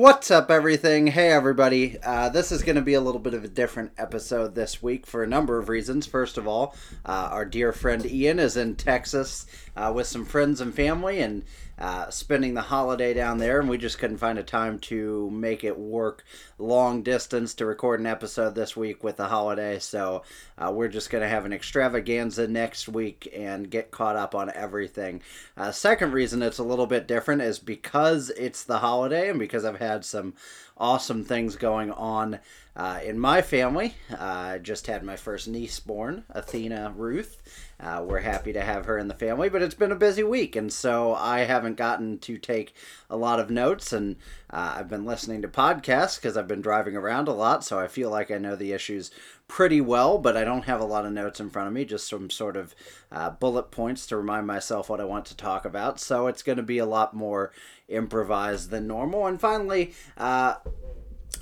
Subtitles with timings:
[0.00, 1.08] What's up, everything?
[1.08, 1.98] Hey, everybody.
[2.02, 5.06] Uh, this is going to be a little bit of a different episode this week
[5.06, 6.06] for a number of reasons.
[6.06, 9.44] First of all, uh, our dear friend Ian is in Texas
[9.76, 11.44] uh, with some friends and family and
[11.80, 15.64] uh, spending the holiday down there, and we just couldn't find a time to make
[15.64, 16.24] it work
[16.58, 19.78] long distance to record an episode this week with the holiday.
[19.78, 20.22] So
[20.58, 24.52] uh, we're just going to have an extravaganza next week and get caught up on
[24.54, 25.22] everything.
[25.56, 29.64] Uh, second reason it's a little bit different is because it's the holiday and because
[29.64, 30.34] I've had some
[30.76, 32.40] awesome things going on
[32.76, 33.94] uh, in my family.
[34.10, 37.69] Uh, I just had my first niece born, Athena Ruth.
[37.82, 40.54] Uh, we're happy to have her in the family, but it's been a busy week,
[40.54, 42.74] and so I haven't gotten to take
[43.08, 43.92] a lot of notes.
[43.92, 44.16] And
[44.50, 47.88] uh, I've been listening to podcasts because I've been driving around a lot, so I
[47.88, 49.10] feel like I know the issues
[49.48, 52.08] pretty well, but I don't have a lot of notes in front of me, just
[52.08, 52.74] some sort of
[53.10, 55.98] uh, bullet points to remind myself what I want to talk about.
[55.98, 57.50] So it's going to be a lot more
[57.88, 59.26] improvised than normal.
[59.26, 60.56] And finally, uh,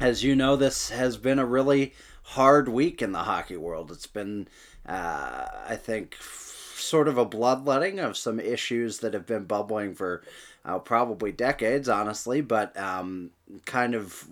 [0.01, 3.91] as you know, this has been a really hard week in the hockey world.
[3.91, 4.49] It's been
[4.89, 10.23] uh, I think, sort of a bloodletting of some issues that have been bubbling for
[10.65, 13.31] uh, probably decades, honestly, but um,
[13.67, 14.27] kind of,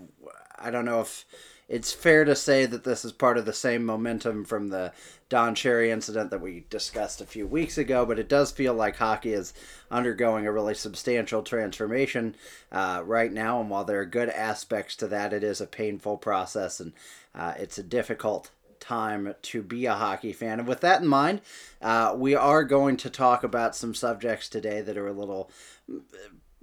[0.58, 1.24] I don't know if
[1.68, 4.92] it's fair to say that this is part of the same momentum from the
[5.28, 8.96] Don Cherry incident that we discussed a few weeks ago, but it does feel like
[8.96, 9.52] hockey is
[9.90, 12.36] undergoing a really substantial transformation
[12.70, 13.60] uh, right now.
[13.60, 16.92] And while there are good aspects to that, it is a painful process and
[17.34, 18.50] uh, it's a difficult
[18.86, 20.60] time to be a hockey fan.
[20.60, 21.40] And with that in mind,
[21.82, 25.50] uh, we are going to talk about some subjects today that are a little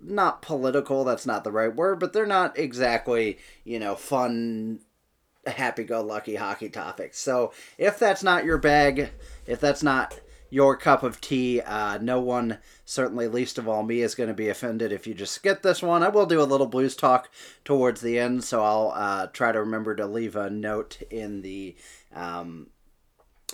[0.01, 4.79] not political, that's not the right word, but they're not exactly, you know, fun,
[5.45, 7.19] happy go lucky hockey topics.
[7.19, 9.11] So if that's not your bag,
[9.45, 10.19] if that's not
[10.53, 11.59] your cup of tea.
[11.61, 15.13] Uh, no one, certainly least of all me, is going to be offended if you
[15.15, 16.03] just skip this one.
[16.03, 17.27] I will do a little blues talk
[17.65, 21.75] towards the end, so I'll uh, try to remember to leave a note in the
[22.13, 22.67] um,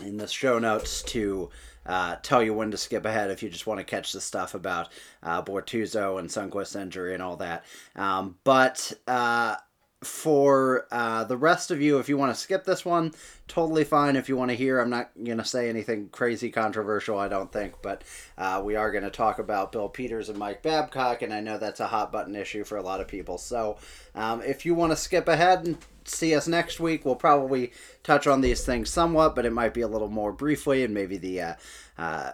[0.03, 1.49] in the show notes to
[1.85, 4.53] uh, tell you when to skip ahead if you just want to catch the stuff
[4.53, 4.89] about
[5.23, 7.65] uh, Bortuzzo and Sundqvist injury and all that.
[7.95, 9.55] Um, but uh,
[10.03, 13.11] for uh, the rest of you, if you want to skip this one,
[13.47, 14.15] totally fine.
[14.15, 17.51] If you want to hear, I'm not going to say anything crazy controversial, I don't
[17.51, 18.03] think, but
[18.37, 21.57] uh, we are going to talk about Bill Peters and Mike Babcock, and I know
[21.57, 23.37] that's a hot button issue for a lot of people.
[23.37, 23.77] So
[24.15, 25.77] um, if you want to skip ahead and
[26.09, 27.71] see us next week, we'll probably
[28.03, 31.17] touch on these things somewhat, but it might be a little more briefly, and maybe
[31.17, 31.41] the.
[31.41, 31.53] Uh,
[31.97, 32.31] uh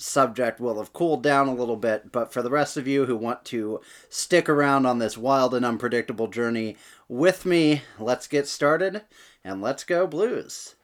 [0.00, 3.16] subject will have cooled down a little bit, but for the rest of you who
[3.16, 6.76] want to stick around on this wild and unpredictable journey
[7.08, 9.02] with me, let's get started
[9.44, 10.76] and let's go blues.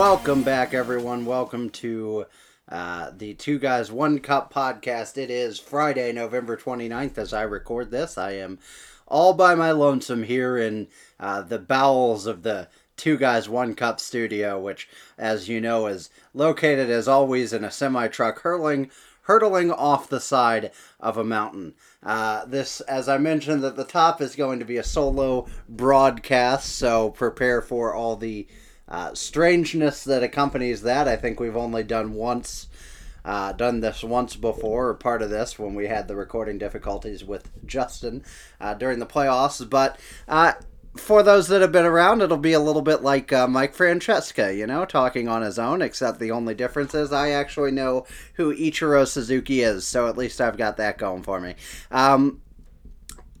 [0.00, 1.26] Welcome back, everyone.
[1.26, 2.24] Welcome to
[2.70, 5.18] uh, the Two Guys One Cup podcast.
[5.18, 8.16] It is Friday, November 29th, as I record this.
[8.16, 8.60] I am
[9.06, 10.88] all by my lonesome here in
[11.20, 14.88] uh, the bowels of the Two Guys One Cup studio, which,
[15.18, 18.90] as you know, is located as always in a semi truck hurling
[19.24, 21.74] hurtling off the side of a mountain.
[22.02, 26.74] Uh, this, as I mentioned at the top, is going to be a solo broadcast,
[26.74, 28.48] so prepare for all the
[28.90, 31.06] uh, strangeness that accompanies that.
[31.06, 32.68] I think we've only done once,
[33.24, 37.24] uh, done this once before, or part of this when we had the recording difficulties
[37.24, 38.24] with Justin
[38.60, 39.68] uh, during the playoffs.
[39.68, 40.54] But uh,
[40.96, 44.56] for those that have been around, it'll be a little bit like uh, Mike Francesa,
[44.56, 48.54] you know, talking on his own, except the only difference is I actually know who
[48.54, 51.54] Ichiro Suzuki is, so at least I've got that going for me.
[51.92, 52.40] Um,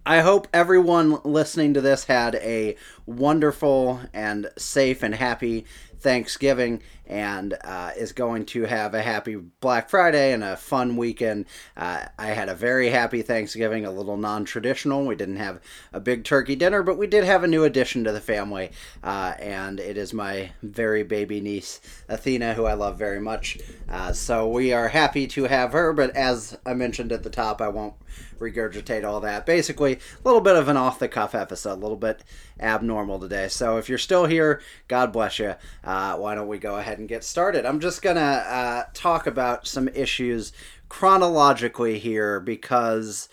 [0.06, 5.66] I hope everyone listening to this had a wonderful and safe and happy
[5.98, 6.80] Thanksgiving
[7.10, 11.44] and uh, is going to have a happy Black Friday and a fun weekend.
[11.76, 15.04] Uh, I had a very happy Thanksgiving, a little non traditional.
[15.04, 15.60] We didn't have
[15.92, 18.70] a big turkey dinner, but we did have a new addition to the family,
[19.02, 23.58] uh, and it is my very baby niece, Athena, who I love very much.
[23.88, 27.60] Uh, so we are happy to have her, but as I mentioned at the top,
[27.60, 27.94] I won't
[28.38, 29.46] regurgitate all that.
[29.46, 32.22] Basically, a little bit of an off the cuff episode, a little bit
[32.58, 33.48] abnormal today.
[33.48, 35.54] So if you're still here, God bless you.
[35.84, 37.66] Uh, why don't we go ahead and get started?
[37.66, 40.52] I'm just going to uh, talk about some issues
[40.88, 43.28] chronologically here because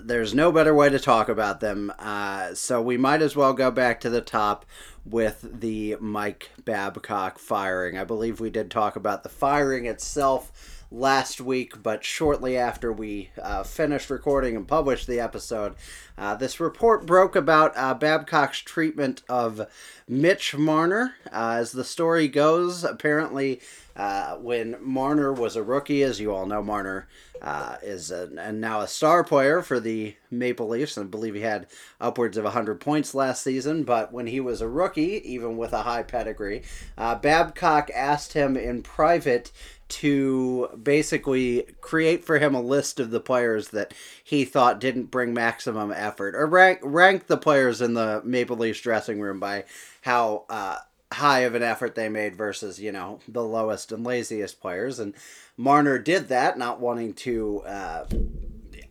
[0.00, 1.92] there's no better way to talk about them.
[1.98, 4.64] Uh, so we might as well go back to the top
[5.04, 7.98] with the Mike Babcock firing.
[7.98, 13.30] I believe we did talk about the firing itself last week, but shortly after we
[13.40, 15.74] uh, finished recording and published the episode,
[16.18, 19.66] uh, this report broke about uh, Babcock's treatment of
[20.06, 21.14] Mitch Marner.
[21.32, 23.60] Uh, as the story goes, apparently,
[23.96, 27.08] uh, when Marner was a rookie, as you all know, Marner
[27.40, 30.96] uh, is and now a star player for the Maple Leafs.
[30.96, 31.66] I believe he had
[32.00, 33.84] upwards of 100 points last season.
[33.84, 36.62] But when he was a rookie, even with a high pedigree,
[36.96, 39.50] Babcock asked him in private
[39.92, 43.92] to basically create for him a list of the players that
[44.24, 48.80] he thought didn't bring maximum effort, or rank rank the players in the Maple Leafs
[48.80, 49.64] dressing room by
[50.00, 50.78] how uh,
[51.12, 54.98] high of an effort they made versus you know the lowest and laziest players.
[54.98, 55.14] And
[55.56, 57.62] Marner did that, not wanting to.
[57.62, 58.04] Uh,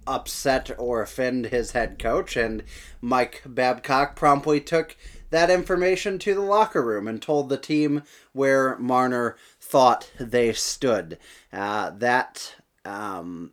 [0.07, 2.63] upset or offend his head coach and
[3.01, 4.97] Mike Babcock promptly took
[5.31, 8.03] that information to the locker room and told the team
[8.33, 11.17] where Marner thought they stood.
[11.51, 13.51] Uh, that um,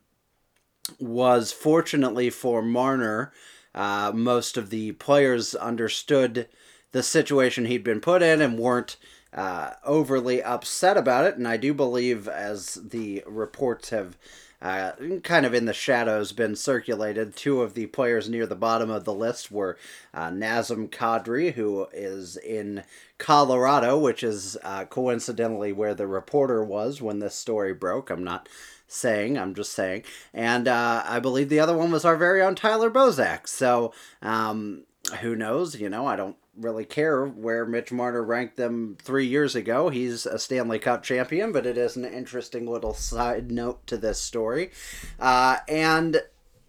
[0.98, 3.32] was fortunately for Marner.
[3.74, 6.48] Uh, most of the players understood
[6.92, 8.96] the situation he'd been put in and weren't
[9.32, 11.36] uh, overly upset about it.
[11.36, 14.16] And I do believe, as the reports have
[14.60, 14.92] uh,
[15.22, 17.36] kind of in the shadows been circulated.
[17.36, 19.78] Two of the players near the bottom of the list were
[20.12, 22.82] uh, Nazem Kadri, who is in
[23.18, 28.10] Colorado, which is uh, coincidentally where the reporter was when this story broke.
[28.10, 28.48] I'm not
[28.88, 30.02] saying, I'm just saying.
[30.34, 33.46] And uh, I believe the other one was our very own Tyler Bozak.
[33.46, 33.92] So
[34.22, 34.84] um,
[35.20, 35.78] who knows?
[35.80, 39.88] You know, I don't really care where Mitch Marner ranked them three years ago.
[39.88, 44.20] He's a Stanley Cup champion, but it is an interesting little side note to this
[44.20, 44.70] story.
[45.18, 46.22] Uh, and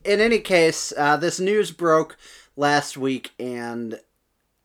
[0.04, 2.18] in any case, uh, this news broke
[2.56, 4.00] last week, and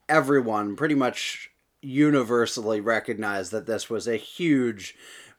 [0.09, 1.51] everyone pretty much
[1.81, 4.95] universally recognized that this was a huge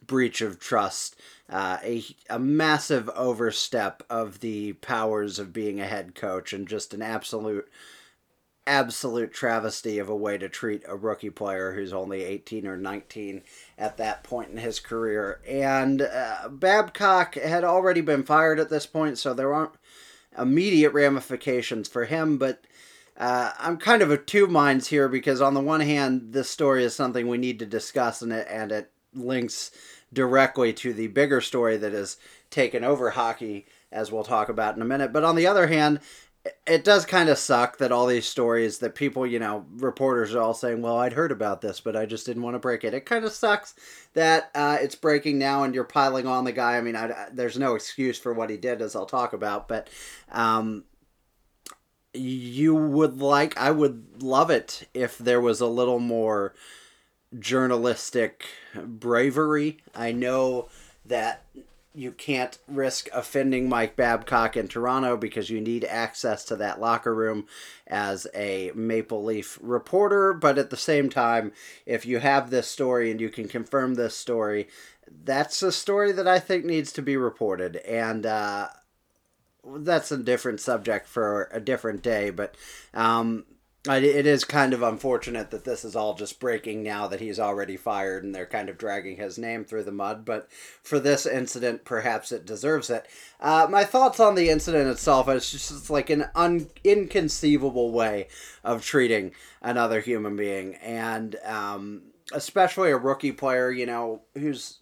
[0.05, 1.19] breach of trust.
[1.47, 6.93] Uh, a, a massive overstep of the powers of being a head coach and just
[6.93, 7.69] an absolute
[8.67, 13.43] absolute travesty of a way to treat a rookie player who's only 18 or 19
[13.77, 15.39] at that point in his career.
[15.47, 19.73] And uh, Babcock had already been fired at this point, so there aren't
[20.37, 22.63] immediate ramifications for him, but.
[23.17, 26.83] Uh, I'm kind of of two minds here because on the one hand, this story
[26.83, 29.71] is something we need to discuss, and it and it links
[30.11, 32.17] directly to the bigger story that has
[32.49, 35.13] taken over hockey, as we'll talk about in a minute.
[35.13, 35.99] But on the other hand,
[36.67, 40.41] it does kind of suck that all these stories that people, you know, reporters are
[40.41, 42.93] all saying, "Well, I'd heard about this, but I just didn't want to break it."
[42.93, 43.73] It kind of sucks
[44.13, 46.77] that uh, it's breaking now, and you're piling on the guy.
[46.77, 49.89] I mean, I, there's no excuse for what he did, as I'll talk about, but
[50.31, 50.83] um,
[52.13, 56.53] you would like, I would love it if there was a little more
[57.37, 58.45] journalistic
[58.75, 59.77] bravery.
[59.93, 60.69] I know
[61.05, 61.43] that
[61.95, 67.15] you can't risk offending Mike Babcock in Toronto because you need access to that locker
[67.15, 67.47] room
[67.87, 70.33] as a Maple Leaf reporter.
[70.33, 71.53] But at the same time,
[71.85, 74.67] if you have this story and you can confirm this story,
[75.23, 77.77] that's a story that I think needs to be reported.
[77.77, 78.67] And, uh,
[79.77, 82.55] that's a different subject for a different day, but
[82.93, 83.45] um,
[83.87, 87.77] it is kind of unfortunate that this is all just breaking now that he's already
[87.77, 90.25] fired and they're kind of dragging his name through the mud.
[90.25, 90.49] But
[90.81, 93.07] for this incident, perhaps it deserves it.
[93.39, 98.27] Uh, my thoughts on the incident itself is just like an un- inconceivable way
[98.63, 102.01] of treating another human being, and um,
[102.33, 104.79] especially a rookie player, you know, who's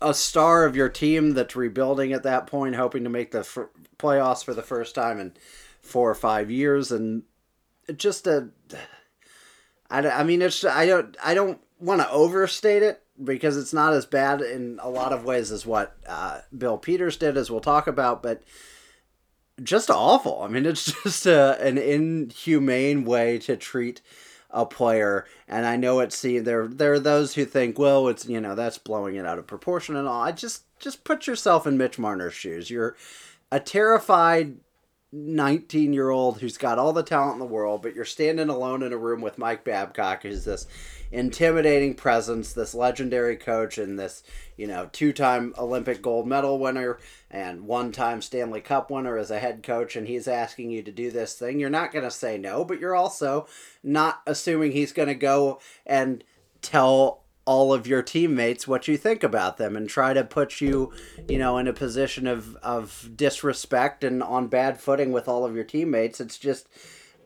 [0.00, 4.44] a star of your team that's rebuilding at that point, hoping to make the playoffs
[4.44, 5.32] for the first time in
[5.80, 7.22] four or five years, and
[7.96, 8.48] just a.
[9.90, 13.92] I, I mean, it's I don't I don't want to overstate it because it's not
[13.92, 17.60] as bad in a lot of ways as what uh, Bill Peters did, as we'll
[17.60, 18.42] talk about, but
[19.62, 20.42] just awful.
[20.42, 24.00] I mean, it's just a, an inhumane way to treat
[24.50, 28.26] a player, and I know it's see there there are those who think, well, it's
[28.26, 30.22] you know that's blowing it out of proportion and all.
[30.22, 32.70] I just just put yourself in Mitch Marner's shoes.
[32.70, 32.96] You're
[33.50, 34.56] a terrified
[35.10, 38.82] 19 year old who's got all the talent in the world, but you're standing alone
[38.82, 40.66] in a room with Mike Babcock, who's this
[41.10, 44.22] intimidating presence, this legendary coach, and this,
[44.56, 46.98] you know, two time Olympic gold medal winner
[47.30, 50.92] and one time Stanley Cup winner as a head coach, and he's asking you to
[50.92, 51.58] do this thing.
[51.58, 53.46] You're not going to say no, but you're also
[53.82, 56.22] not assuming he's going to go and
[56.60, 60.92] tell all of your teammates what you think about them and try to put you,
[61.26, 65.54] you know, in a position of, of disrespect and on bad footing with all of
[65.54, 66.20] your teammates.
[66.20, 66.68] It's just,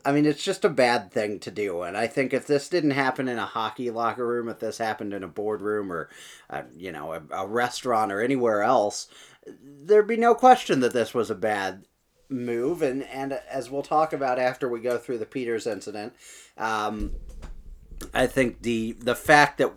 [0.05, 1.83] I mean, it's just a bad thing to do.
[1.83, 5.12] And I think if this didn't happen in a hockey locker room, if this happened
[5.12, 6.09] in a boardroom or,
[6.49, 9.09] uh, you know, a, a restaurant or anywhere else,
[9.61, 11.85] there'd be no question that this was a bad
[12.29, 12.81] move.
[12.81, 16.12] And, and as we'll talk about after we go through the Peters incident,
[16.57, 17.11] um,
[18.15, 19.73] I think the the fact that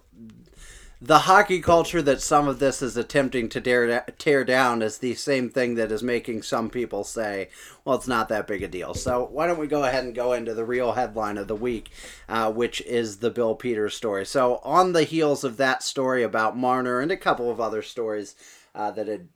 [1.02, 5.14] the hockey culture that some of this is attempting to tear, tear down is the
[5.14, 7.50] same thing that is making some people say,
[7.84, 8.94] well, it's not that big a deal.
[8.94, 11.92] So, why don't we go ahead and go into the real headline of the week,
[12.28, 14.26] uh, which is the Bill Peters story.
[14.26, 18.36] So, on the heels of that story about Marner and a couple of other stories
[18.74, 19.28] uh, that had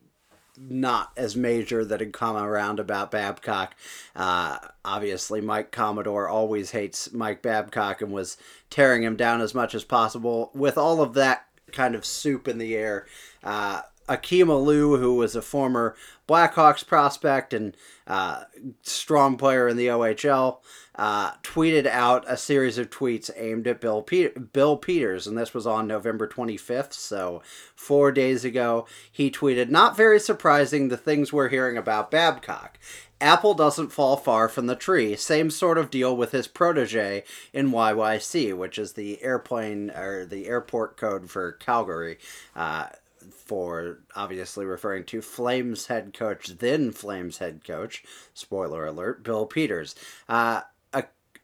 [0.59, 3.75] not as major that had come around about Babcock.
[4.15, 8.37] Uh, obviously, Mike Commodore always hates Mike Babcock and was
[8.69, 10.51] tearing him down as much as possible.
[10.53, 13.05] With all of that kind of soup in the air,
[13.43, 15.95] uh, Akim Aliu, who was a former
[16.27, 18.43] Blackhawks prospect and uh,
[18.81, 20.59] strong player in the OHL,
[20.99, 25.53] uh, tweeted out a series of tweets aimed at Bill, Pe- Bill Peters, and this
[25.53, 27.41] was on November 25th, so
[27.73, 28.85] four days ago.
[29.09, 32.77] He tweeted, Not very surprising the things we're hearing about Babcock.
[33.21, 35.15] Apple doesn't fall far from the tree.
[35.15, 40.47] Same sort of deal with his protege in YYC, which is the airplane or the
[40.47, 42.17] airport code for Calgary.
[42.57, 42.87] Uh,
[43.29, 48.03] for obviously referring to Flames head coach, then Flames head coach,
[48.33, 49.95] spoiler alert, Bill Peters.
[50.27, 50.61] Uh,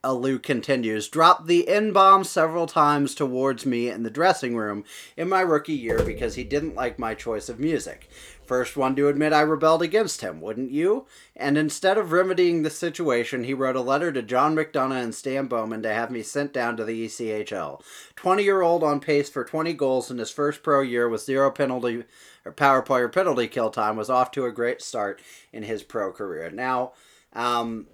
[0.06, 4.84] Aliu continues, dropped the N bomb several times towards me in the dressing room
[5.18, 8.08] in my rookie year because he didn't like my choice of music.
[8.46, 11.08] First one to admit I rebelled against him, wouldn't you?
[11.36, 15.48] And instead of remedying the situation, he wrote a letter to John McDonough and Stan
[15.48, 17.82] Bowman to have me sent down to the ECHL.
[18.16, 21.50] 20 year old on pace for 20 goals in his first pro year with zero
[21.50, 22.04] penalty
[22.46, 25.20] or power play or penalty kill time was off to a great start
[25.52, 26.52] in his pro career.
[26.52, 26.94] Now,
[27.34, 27.88] um,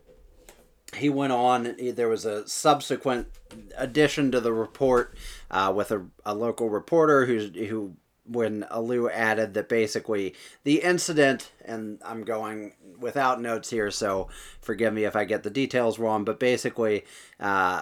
[0.96, 1.76] he went on.
[1.80, 3.28] There was a subsequent
[3.78, 5.16] addition to the report
[5.50, 7.96] uh, with a, a local reporter who's who
[8.26, 14.30] when Aliu added that basically the incident, and I'm going without notes here, so
[14.62, 17.04] forgive me if I get the details wrong, but basically,
[17.40, 17.82] uh,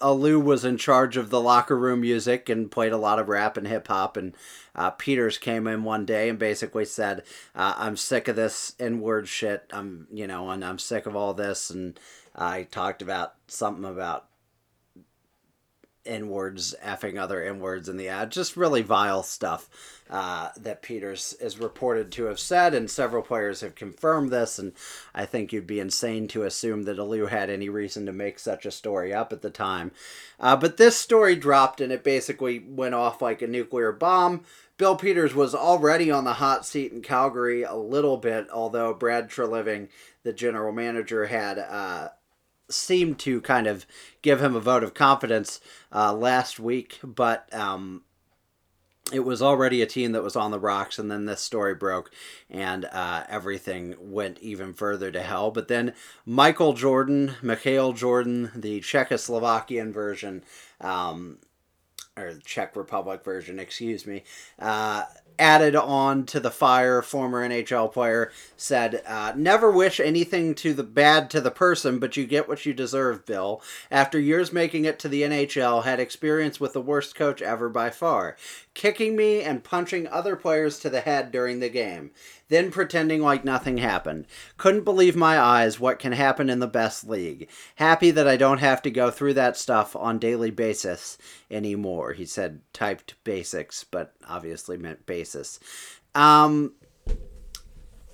[0.00, 3.56] Aliu was in charge of the locker room music and played a lot of rap
[3.56, 4.16] and hip hop.
[4.16, 4.34] And
[4.74, 7.22] uh, Peters came in one day and basically said,
[7.54, 9.64] uh, "I'm sick of this N word shit.
[9.72, 11.98] I'm, you know, and I'm sick of all this." And
[12.34, 14.26] I talked about something about
[16.06, 18.30] N words effing other N words in the ad.
[18.30, 19.68] Just really vile stuff
[20.10, 24.58] uh, that Peters is reported to have said, and several players have confirmed this.
[24.58, 24.72] And
[25.14, 28.66] I think you'd be insane to assume that Aliu had any reason to make such
[28.66, 29.92] a story up at the time.
[30.38, 34.42] Uh, but this story dropped, and it basically went off like a nuclear bomb.
[34.76, 39.30] Bill Peters was already on the hot seat in Calgary a little bit, although Brad
[39.30, 39.88] Treliving,
[40.24, 41.58] the general manager, had.
[41.58, 42.08] Uh,
[42.68, 43.86] seemed to kind of
[44.22, 45.60] give him a vote of confidence
[45.92, 48.02] uh, last week, but um,
[49.12, 52.10] it was already a team that was on the rocks, and then this story broke,
[52.48, 55.50] and uh, everything went even further to hell.
[55.50, 55.92] But then
[56.24, 60.42] Michael Jordan, Mikhail Jordan, the Czechoslovakian version,
[60.80, 61.38] um,
[62.16, 64.24] or Czech Republic version, excuse me,
[64.58, 65.04] uh,
[65.38, 67.02] added on to the fire.
[67.02, 72.16] Former NHL player said, uh, "Never wish anything to the bad to the person, but
[72.16, 76.60] you get what you deserve." Bill, after years making it to the NHL, had experience
[76.60, 78.36] with the worst coach ever by far,
[78.74, 82.10] kicking me and punching other players to the head during the game
[82.48, 84.26] then pretending like nothing happened.
[84.56, 87.48] Couldn't believe my eyes what can happen in the best league.
[87.76, 91.18] Happy that I don't have to go through that stuff on daily basis
[91.50, 92.12] anymore.
[92.12, 95.58] He said typed basics, but obviously meant basis.
[96.14, 96.74] Um,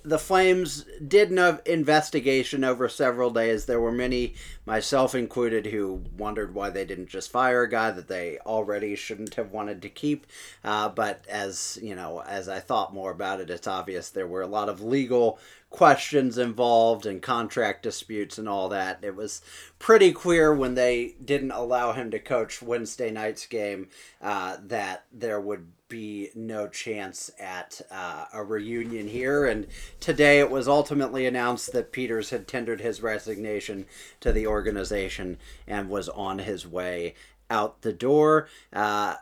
[0.03, 3.67] the Flames did an investigation over several days.
[3.67, 8.09] There were many, myself included, who wondered why they didn't just fire a guy that
[8.09, 10.27] they already shouldn't have wanted to keep.
[10.65, 14.43] Uh, but as you know, as I thought more about it, it's obvious there were
[14.43, 15.39] a lot of legal
[15.71, 18.99] questions involved and contract disputes and all that.
[19.03, 19.41] It was
[19.79, 23.89] pretty clear when they didn't allow him to coach Wednesday night's game
[24.21, 29.45] uh, that there would be no chance at uh, a reunion here.
[29.45, 29.67] And
[30.01, 33.85] today it was ultimately announced that Peters had tendered his resignation
[34.21, 37.15] to the organization and was on his way
[37.51, 38.49] out the door.
[38.73, 39.17] Uh,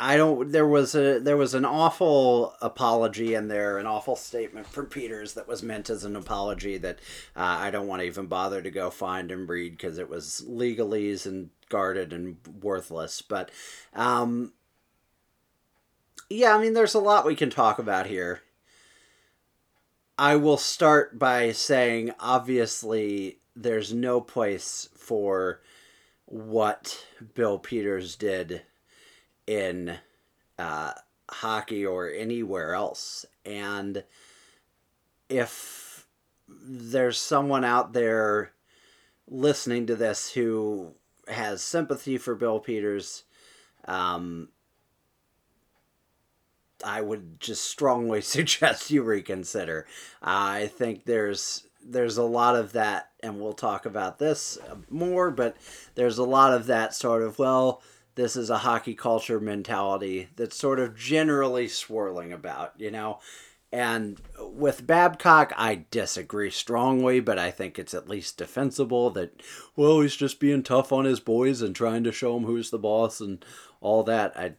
[0.00, 0.52] I don't.
[0.52, 5.34] There was a there was an awful apology in there, an awful statement from Peters
[5.34, 7.00] that was meant as an apology that
[7.34, 10.44] uh, I don't want to even bother to go find and read because it was
[10.48, 13.22] legalese and guarded and worthless.
[13.22, 13.50] But
[13.92, 14.52] um,
[16.30, 18.42] yeah, I mean, there's a lot we can talk about here.
[20.18, 25.60] I will start by saying, obviously, there's no place for
[26.26, 28.62] what Bill Peters did
[29.46, 29.96] in
[30.58, 30.92] uh,
[31.30, 33.24] hockey or anywhere else.
[33.46, 34.04] And
[35.28, 36.06] if
[36.48, 38.52] there's someone out there
[39.26, 40.92] listening to this who
[41.28, 43.24] has sympathy for Bill Peters,
[43.86, 44.48] um,
[46.84, 49.86] I would just strongly suggest you reconsider.
[50.22, 54.58] I think there's there's a lot of that, and we'll talk about this
[54.90, 55.30] more.
[55.30, 55.56] But
[55.94, 57.82] there's a lot of that sort of well,
[58.14, 63.20] this is a hockey culture mentality that's sort of generally swirling about, you know.
[63.70, 69.42] And with Babcock, I disagree strongly, but I think it's at least defensible that,
[69.76, 72.78] well, he's just being tough on his boys and trying to show them who's the
[72.78, 73.44] boss and
[73.80, 74.36] all that.
[74.38, 74.54] I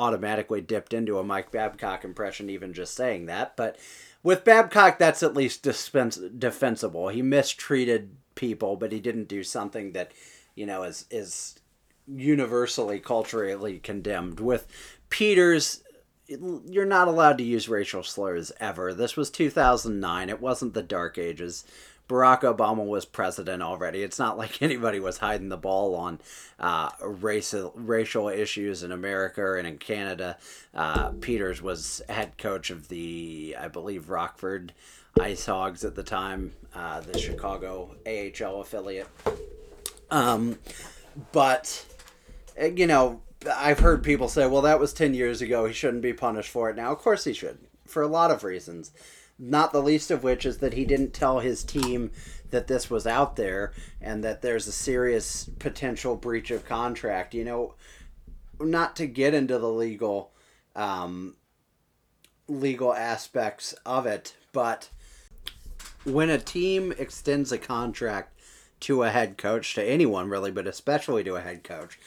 [0.00, 3.54] automatically dipped into a Mike Babcock impression, even just saying that.
[3.54, 3.76] But
[4.22, 7.08] with Babcock, that's at least defensible.
[7.08, 10.12] He mistreated people, but he didn't do something that,
[10.54, 11.56] you know, is is
[12.06, 14.40] universally culturally condemned.
[14.40, 14.66] With
[15.10, 15.82] Peters,
[16.26, 18.94] you're not allowed to use racial slurs ever.
[18.94, 20.30] This was 2009.
[20.30, 21.64] It wasn't the dark ages.
[22.10, 24.02] Barack Obama was president already.
[24.02, 26.20] It's not like anybody was hiding the ball on
[26.58, 30.36] uh, racial racial issues in America and in Canada.
[30.74, 34.74] Uh, Peters was head coach of the, I believe, Rockford
[35.20, 39.08] Ice Hogs at the time, uh, the Chicago AHL affiliate.
[40.10, 40.58] Um,
[41.30, 41.86] but
[42.60, 45.64] uh, you know, I've heard people say, "Well, that was ten years ago.
[45.66, 48.42] He shouldn't be punished for it now." Of course, he should, for a lot of
[48.42, 48.90] reasons
[49.40, 52.10] not the least of which is that he didn't tell his team
[52.50, 57.34] that this was out there and that there's a serious potential breach of contract.
[57.34, 57.74] You know,
[58.60, 60.32] not to get into the legal
[60.76, 61.36] um,
[62.46, 64.90] legal aspects of it, but
[66.04, 68.38] when a team extends a contract
[68.80, 71.98] to a head coach, to anyone really, but especially to a head coach,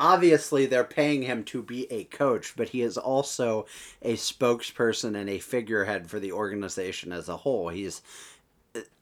[0.00, 3.66] obviously they're paying him to be a coach, but he is also
[4.02, 7.68] a spokesperson and a figurehead for the organization as a whole.
[7.68, 8.02] He's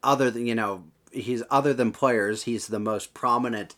[0.03, 3.75] other than you know he's other than players, he's the most prominent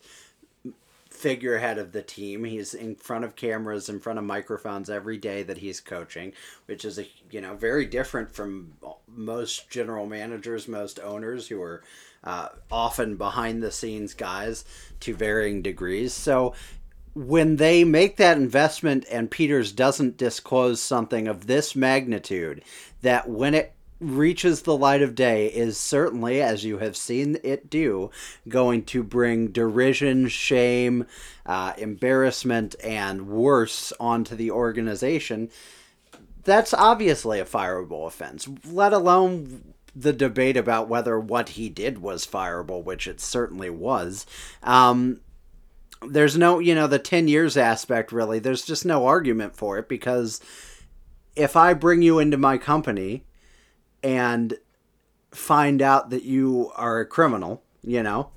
[1.09, 2.43] figurehead of the team.
[2.43, 6.33] He's in front of cameras, in front of microphones every day that he's coaching,
[6.65, 8.73] which is a you know very different from
[9.07, 11.83] most general managers, most owners who are
[12.23, 14.65] uh, often behind the scenes guys
[14.99, 16.13] to varying degrees.
[16.13, 16.53] So
[17.15, 22.61] when they make that investment and Peters doesn't disclose something of this magnitude,
[23.01, 27.69] that when it reaches the light of day is certainly, as you have seen it
[27.69, 28.11] do,
[28.49, 31.05] going to bring derision, shame,
[31.45, 35.49] uh, embarrassment, and worse onto the organization.
[36.43, 42.27] That's obviously a fireable offense, let alone the debate about whether what he did was
[42.27, 44.25] fireable, which it certainly was.
[44.61, 45.21] Um,
[46.01, 49.87] there's no, you know, the 10 years aspect really, there's just no argument for it
[49.87, 50.41] because
[51.35, 53.25] if I bring you into my company
[54.03, 54.57] and
[55.31, 58.29] find out that you are a criminal, you know,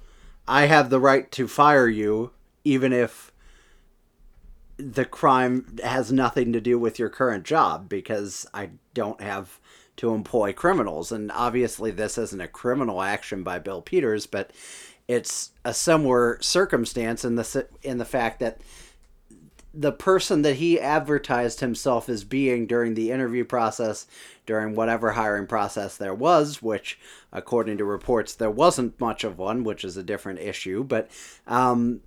[0.46, 2.32] I have the right to fire you
[2.64, 3.32] even if
[4.76, 9.58] the crime has nothing to do with your current job because I don't have
[9.96, 11.10] to employ criminals.
[11.10, 14.52] And obviously, this isn't a criminal action by Bill Peters, but
[15.08, 18.60] it's a similar circumstance in the in the fact that
[19.74, 24.06] the person that he advertised himself as being during the interview process,
[24.46, 26.98] during whatever hiring process there was, which,
[27.32, 30.82] according to reports, there wasn't much of one, which is a different issue.
[30.82, 31.10] But
[31.46, 32.00] um,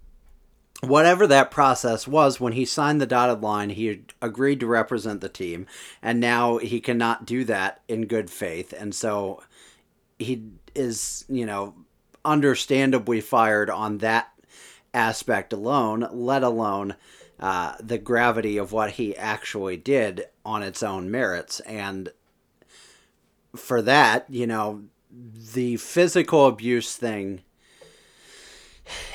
[0.81, 5.29] whatever that process was, when he signed the dotted line, he agreed to represent the
[5.29, 5.65] team,
[6.01, 8.73] and now he cannot do that in good faith.
[8.73, 9.43] And so
[10.19, 10.43] he
[10.75, 11.75] is, you know,
[12.23, 14.31] understandably fired on that
[14.93, 16.95] aspect alone, let alone
[17.39, 21.59] uh, the gravity of what he actually did on its own merits.
[21.61, 22.09] And
[23.55, 24.83] for that, you know,
[25.53, 27.41] the physical abuse thing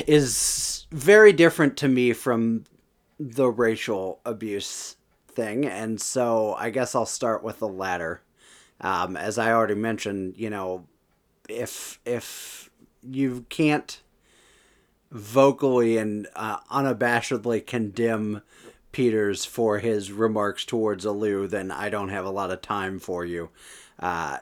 [0.06, 2.64] is very different to me from
[3.18, 4.96] the racial abuse
[5.28, 5.64] thing.
[5.66, 8.22] And so I guess I'll start with the latter.
[8.80, 10.86] Um, as I already mentioned, you know,
[11.48, 12.65] if if
[13.10, 14.00] you can't
[15.10, 18.42] vocally and uh, unabashedly condemn
[18.92, 23.24] Peters for his remarks towards Aliu, then I don't have a lot of time for
[23.24, 23.50] you.
[23.98, 24.38] Uh,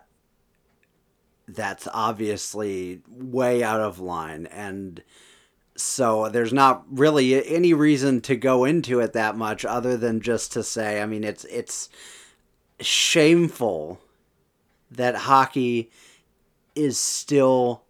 [1.47, 4.47] that's obviously way out of line.
[4.47, 5.03] And
[5.77, 10.53] so there's not really any reason to go into it that much other than just
[10.53, 11.89] to say, I mean, it's, it's
[12.81, 14.01] shameful
[14.91, 15.91] that hockey
[16.75, 17.84] is still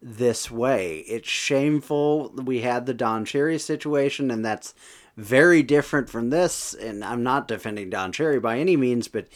[0.00, 0.98] this way.
[1.00, 2.32] It's shameful.
[2.36, 4.74] We had the Don Cherry situation, and that's
[5.16, 6.74] very different from this.
[6.74, 9.26] And I'm not defending Don Cherry by any means, but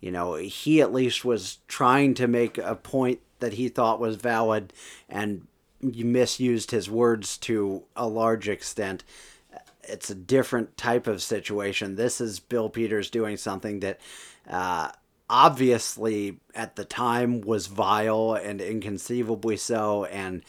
[0.00, 4.16] you know, he at least was trying to make a point that he thought was
[4.16, 4.72] valid,
[5.08, 5.46] and
[5.82, 9.04] misused his words to a large extent.
[9.82, 11.96] It's a different type of situation.
[11.96, 13.98] This is Bill Peters doing something that
[14.48, 14.90] uh,
[15.30, 20.42] obviously at the time was vile and inconceivably so, and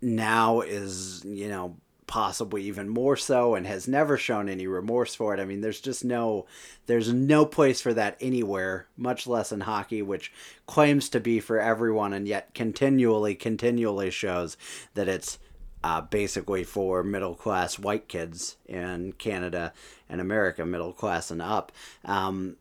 [0.00, 5.34] now is, you know, possibly even more so and has never shown any remorse for
[5.34, 5.40] it.
[5.40, 6.46] I mean, there's just no
[6.86, 10.32] there's no place for that anywhere, much less in hockey which
[10.66, 14.56] claims to be for everyone and yet continually continually shows
[14.94, 15.38] that it's
[15.82, 19.72] uh, basically for middle class white kids in Canada
[20.08, 21.72] and America, middle class and up.
[22.04, 22.56] Um,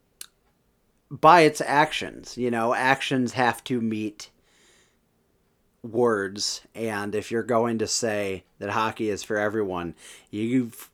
[1.11, 4.29] by its actions, you know, actions have to meet
[5.83, 6.61] words.
[6.73, 9.95] And if you're going to say that hockey is for everyone
[10.29, 10.89] you've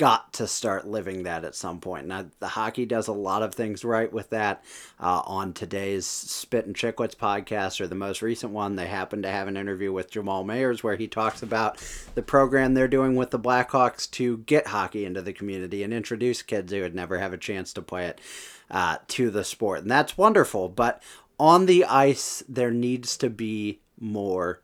[0.00, 2.06] got to start living that at some point.
[2.06, 4.64] Now the hockey does a lot of things right with that
[4.98, 8.76] uh, on today's Spittin' Chiclets podcast or the most recent one.
[8.76, 11.76] They happen to have an interview with jamal mayers where he talks about
[12.14, 16.40] the program they're doing with the blackhawks to get hockey into the community and introduce
[16.40, 18.22] kids who would never have a chance to play it
[18.70, 21.02] uh, to the sport and that's wonderful but
[21.38, 24.62] on the ice there needs to be more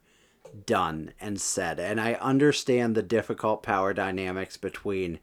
[0.64, 1.78] done and said.
[1.78, 5.18] And I understand the difficult power dynamics between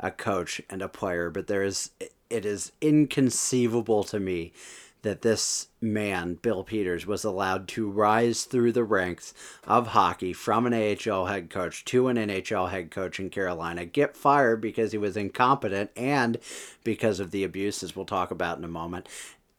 [0.00, 1.90] a coach and a player, but there is
[2.30, 4.52] it is inconceivable to me
[5.02, 9.34] that this man, Bill Peters, was allowed to rise through the ranks
[9.66, 14.16] of hockey from an AHL head coach to an NHL head coach in Carolina, get
[14.16, 16.38] fired because he was incompetent and
[16.84, 19.08] because of the abuses we'll talk about in a moment,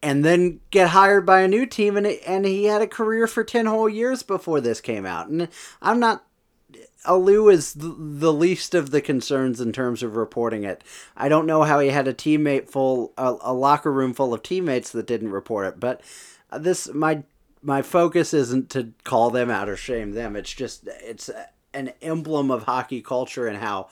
[0.02, 3.44] and then get hired by a new team and and he had a career for
[3.44, 5.28] 10 whole years before this came out.
[5.28, 5.48] And
[5.80, 6.24] i'm not
[7.04, 10.82] Aliu is the least of the concerns in terms of reporting it.
[11.16, 14.42] I don't know how he had a teammate full, a, a, locker room full of
[14.42, 15.80] teammates that didn't report it.
[15.80, 16.00] But
[16.50, 17.22] this, my
[17.62, 20.36] my focus isn't to call them out or shame them.
[20.36, 21.30] It's just it's
[21.72, 23.88] an emblem of hockey culture and how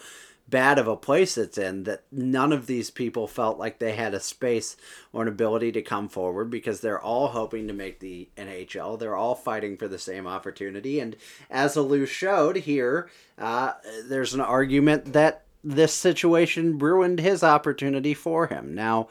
[0.52, 4.12] bad of a place it's in that none of these people felt like they had
[4.12, 4.76] a space
[5.10, 8.98] or an ability to come forward because they're all hoping to make the NHL.
[8.98, 11.00] They're all fighting for the same opportunity.
[11.00, 11.16] And
[11.50, 13.72] as Aliu showed here, uh,
[14.04, 18.74] there's an argument that this situation ruined his opportunity for him.
[18.74, 19.08] Now,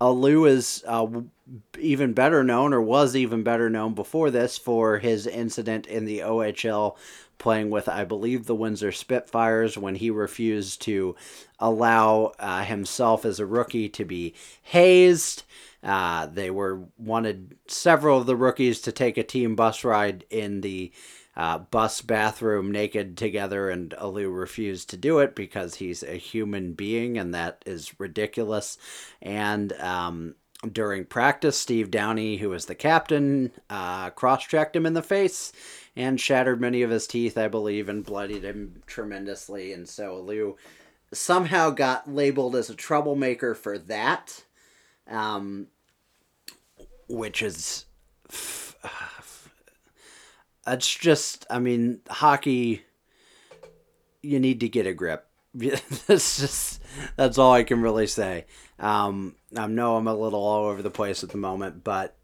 [0.00, 1.06] Aliu is uh,
[1.78, 6.20] even better known, or was even better known before this, for his incident in the
[6.20, 6.96] OHL
[7.42, 11.16] playing with, I believe, the Windsor Spitfires when he refused to
[11.58, 15.42] allow uh, himself as a rookie to be hazed.
[15.82, 20.60] Uh, they were wanted several of the rookies to take a team bus ride in
[20.60, 20.92] the
[21.36, 26.74] uh, bus bathroom naked together, and Aliu refused to do it because he's a human
[26.74, 28.78] being, and that is ridiculous.
[29.20, 30.34] And um,
[30.70, 35.52] during practice, Steve Downey, who was the captain, uh, cross checked him in the face
[35.96, 39.72] and shattered many of his teeth, I believe, and bloodied him tremendously.
[39.72, 40.56] And so Liu
[41.12, 44.44] somehow got labeled as a troublemaker for that,
[45.08, 45.68] um,
[47.08, 47.84] which is.
[50.64, 52.84] It's just, I mean, hockey,
[54.22, 55.26] you need to get a grip.
[55.54, 56.80] that's just,
[57.16, 58.46] that's all I can really say.
[58.78, 62.16] Um, I know I'm a little all over the place at the moment, but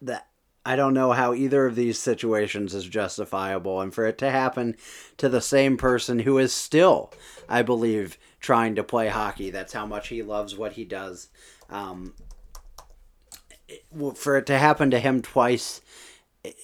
[0.00, 0.26] that
[0.64, 3.80] I don't know how either of these situations is justifiable.
[3.80, 4.76] And for it to happen
[5.16, 7.12] to the same person who is still,
[7.48, 11.28] I believe, trying to play hockey, that's how much he loves what he does.
[11.68, 12.14] Um,
[14.14, 15.80] for it to happen to him twice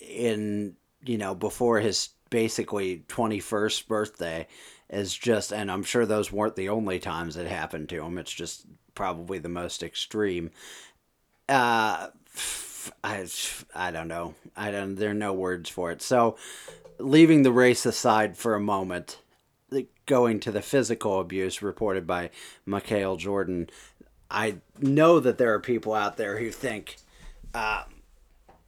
[0.01, 4.47] in, you know, before his basically 21st birthday
[4.91, 8.19] is just, and I'm sure those weren't the only times it happened to him.
[8.19, 10.51] It's just probably the most extreme.
[11.49, 12.09] Uh,
[13.03, 13.27] I,
[13.75, 14.35] I don't know.
[14.57, 14.95] I don't.
[14.95, 16.03] There are no words for it.
[16.03, 16.37] So,
[16.99, 19.19] leaving the race aside for a moment,
[20.09, 22.31] going to the physical abuse reported by
[22.67, 23.71] Mikhail Jordan,
[24.31, 26.97] I know that there are people out there who think
[27.55, 27.85] uh,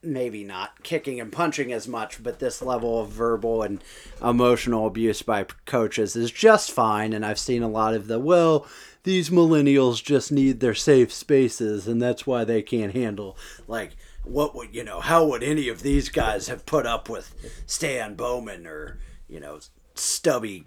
[0.02, 3.82] maybe not kicking and punching as much, but this level of verbal and
[4.22, 7.12] emotional abuse by coaches is just fine.
[7.12, 8.66] And I've seen a lot of the, well,
[9.02, 14.54] these millennials just need their safe spaces, and that's why they can't handle, like, what
[14.54, 17.34] would, you know, how would any of these guys have put up with
[17.66, 19.60] Stan Bowman or, you know,
[19.94, 20.66] Stubby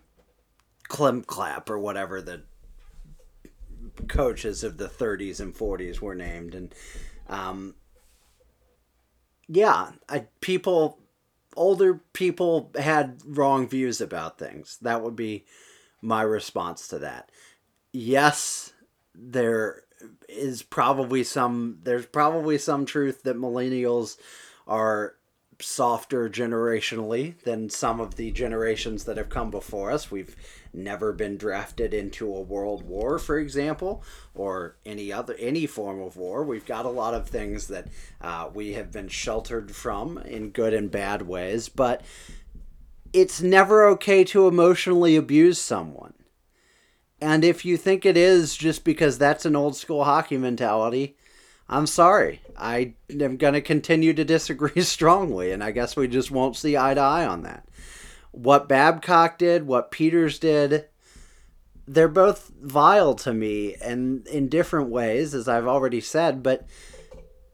[0.89, 2.43] Klimklap or whatever the
[4.07, 6.55] coaches of the 30s and 40s were named.
[6.55, 6.73] And,
[7.27, 7.75] um,
[9.47, 10.99] yeah, I, people,
[11.55, 14.77] older people had wrong views about things.
[14.81, 15.45] That would be
[16.01, 17.29] my response to that.
[17.91, 18.73] Yes,
[19.13, 19.83] there
[20.27, 24.17] is probably some there's probably some truth that millennials
[24.67, 25.15] are
[25.59, 30.11] softer generationally than some of the generations that have come before us.
[30.11, 30.35] We've
[30.73, 36.17] never been drafted into a world war, for example, or any other any form of
[36.17, 36.43] war.
[36.43, 37.87] We've got a lot of things that
[38.21, 42.01] uh, we have been sheltered from in good and bad ways, but
[43.11, 46.13] it's never okay to emotionally abuse someone.
[47.23, 51.15] And if you think it is just because that's an old school hockey mentality,
[51.69, 52.41] I'm sorry.
[52.57, 56.75] I am going to continue to disagree strongly, and I guess we just won't see
[56.75, 57.65] eye to eye on that.
[58.31, 60.89] What Babcock did, what Peters did,
[61.87, 66.67] they're both vile to me and in different ways, as I've already said, but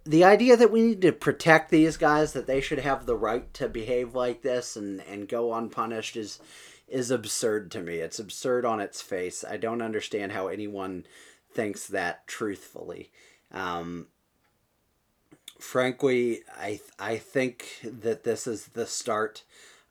[0.04, 3.54] the idea that we need to protect these guys, that they should have the right
[3.54, 6.40] to behave like this and, and go unpunished is
[6.92, 7.96] is absurd to me.
[7.98, 9.44] It's absurd on its face.
[9.44, 11.06] I don't understand how anyone
[11.52, 13.12] thinks that truthfully.
[13.52, 14.08] Um,
[15.60, 19.44] frankly, I I think that this is the start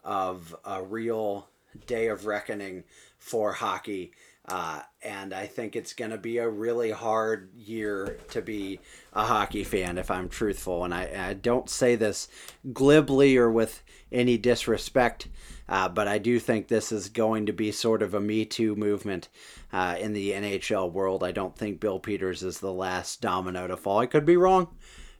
[0.05, 1.49] of a real
[1.87, 2.85] day of reckoning
[3.19, 4.13] for hockey.
[4.47, 8.81] Uh, and I think it's going to be a really hard year to be
[9.13, 10.85] a hockey fan, if I'm truthful.
[10.85, 12.29] And I, I don't say this
[12.73, 15.29] glibly or with any disrespect,
[15.69, 18.75] uh, but I do think this is going to be sort of a Me Too
[18.75, 19.29] movement
[19.73, 21.23] uh, in the NHL world.
[21.23, 23.99] I don't think Bill Peters is the last domino to fall.
[23.99, 24.69] I could be wrong.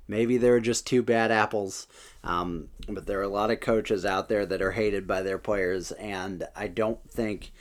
[0.07, 1.87] Maybe there are just two bad apples.
[2.25, 5.39] Um, but there are a lot of coaches out there that are hated by their
[5.39, 7.53] players, and I don't think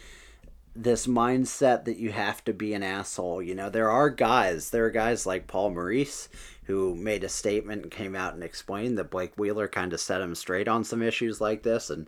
[0.76, 3.42] this mindset that you have to be an asshole.
[3.42, 6.30] You know, there are guys, there are guys like Paul Maurice
[6.68, 10.20] who made a statement and came out and explained that Blake Wheeler kind of set
[10.20, 11.90] him straight on some issues like this.
[11.90, 12.08] And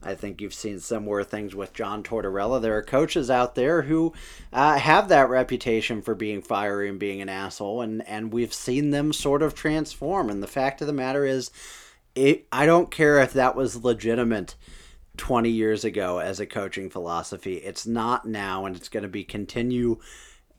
[0.00, 2.62] I think you've seen similar things with John Tortorella.
[2.62, 4.12] There are coaches out there who
[4.52, 8.90] uh, have that reputation for being fiery and being an asshole, and, and we've seen
[8.90, 10.30] them sort of transform.
[10.30, 11.50] And the fact of the matter is,
[12.14, 14.54] it, I don't care if that was legitimate
[15.16, 17.56] 20 years ago as a coaching philosophy.
[17.56, 19.98] It's not now, and it's going to be continue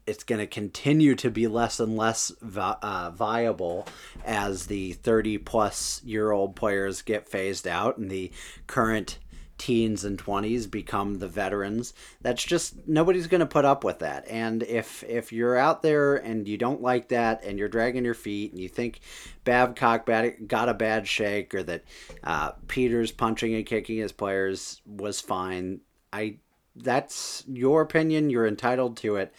[0.08, 3.86] it's going to continue to be less and less vi- uh, viable
[4.26, 8.32] as the 30 plus year old players get phased out and the
[8.66, 9.20] current
[9.58, 11.94] teens and 20s become the veterans.
[12.22, 14.28] That's just nobody's going to put up with that.
[14.30, 18.14] And if if you're out there and you don't like that and you're dragging your
[18.14, 19.00] feet and you think
[19.44, 21.84] babcock bad, got a bad shake or that
[22.24, 25.82] uh, peters punching and kicking his players was fine
[26.14, 26.36] i
[26.76, 29.34] that's your opinion you're entitled to it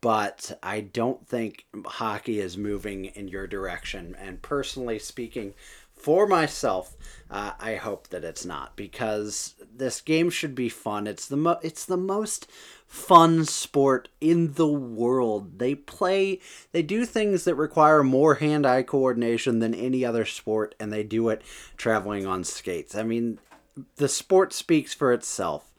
[0.00, 4.14] but I don't think hockey is moving in your direction.
[4.18, 5.54] And personally speaking,
[5.92, 6.96] for myself,
[7.30, 11.06] uh, I hope that it's not because this game should be fun.
[11.06, 12.50] It's the mo- it's the most
[12.86, 15.58] fun sport in the world.
[15.58, 16.40] They play,
[16.72, 21.28] they do things that require more hand-eye coordination than any other sport, and they do
[21.28, 21.42] it
[21.76, 22.94] traveling on skates.
[22.94, 23.38] I mean,
[23.96, 25.69] the sport speaks for itself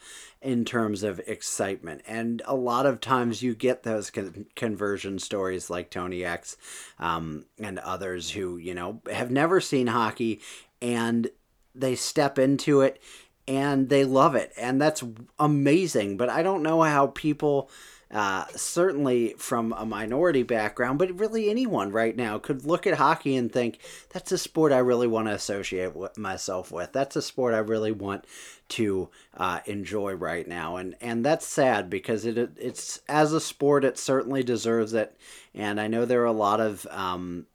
[0.42, 2.02] in terms of excitement.
[2.08, 6.58] And a lot of times you get those con- conversion stories like Tony X
[7.00, 10.42] um, and others who, you know, have never seen hockey
[10.82, 11.30] and
[11.76, 13.02] they step into it
[13.48, 14.52] and they love it.
[14.58, 15.04] And that's
[15.38, 16.18] amazing.
[16.18, 17.70] But I don't know how people
[18.12, 23.38] uh, certainly from a minority background, but really anyone right now could look at hockey
[23.38, 26.92] and think that's a sport I really want to associate with myself with.
[26.92, 28.26] That's a sport I really want
[28.70, 33.86] to uh, enjoy right now, and and that's sad because it it's as a sport
[33.86, 35.18] it certainly deserves it,
[35.54, 37.46] and I know there are a lot of um,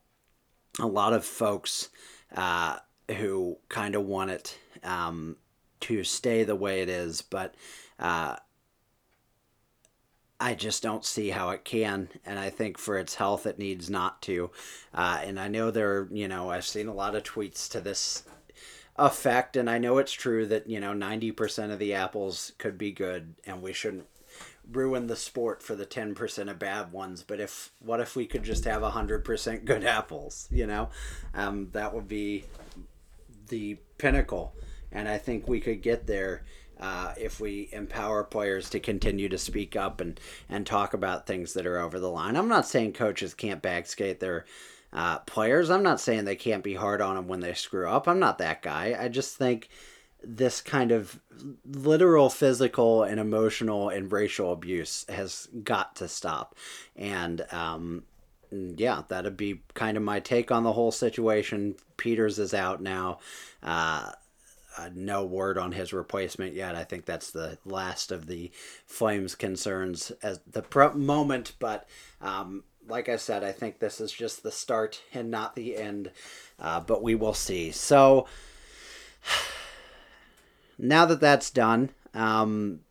[0.79, 1.89] a lot of folks
[2.35, 2.77] uh,
[3.17, 5.37] who kind of want it um,
[5.81, 7.53] to stay the way it is, but.
[7.99, 8.35] Uh,
[10.39, 13.89] I just don't see how it can, and I think for its health, it needs
[13.89, 14.51] not to.
[14.93, 18.23] Uh, and I know there, you know, I've seen a lot of tweets to this
[18.97, 22.77] effect, and I know it's true that you know ninety percent of the apples could
[22.77, 24.05] be good, and we shouldn't
[24.71, 28.43] ruin the sport for the 10% of bad ones but if what if we could
[28.43, 30.89] just have 100% good apples you know
[31.33, 32.43] um, that would be
[33.47, 34.53] the pinnacle
[34.91, 36.43] and i think we could get there
[36.79, 41.53] uh, if we empower players to continue to speak up and, and talk about things
[41.53, 42.35] that are over the line.
[42.35, 44.45] I'm not saying coaches can't bag skate their
[44.93, 45.69] uh, players.
[45.69, 48.07] I'm not saying they can't be hard on them when they screw up.
[48.07, 48.95] I'm not that guy.
[48.99, 49.69] I just think
[50.23, 51.19] this kind of
[51.65, 56.55] literal physical and emotional and racial abuse has got to stop.
[56.95, 58.03] And um,
[58.51, 61.75] yeah, that'd be kind of my take on the whole situation.
[61.97, 63.19] Peters is out now.
[63.61, 64.11] Uh,
[64.77, 66.75] uh, no word on his replacement yet.
[66.75, 68.51] I think that's the last of the
[68.85, 71.53] Flames' concerns at the pro- moment.
[71.59, 71.87] But
[72.21, 76.11] um, like I said, I think this is just the start and not the end.
[76.59, 77.71] Uh, but we will see.
[77.71, 78.27] So
[80.77, 82.81] now that that's done, um,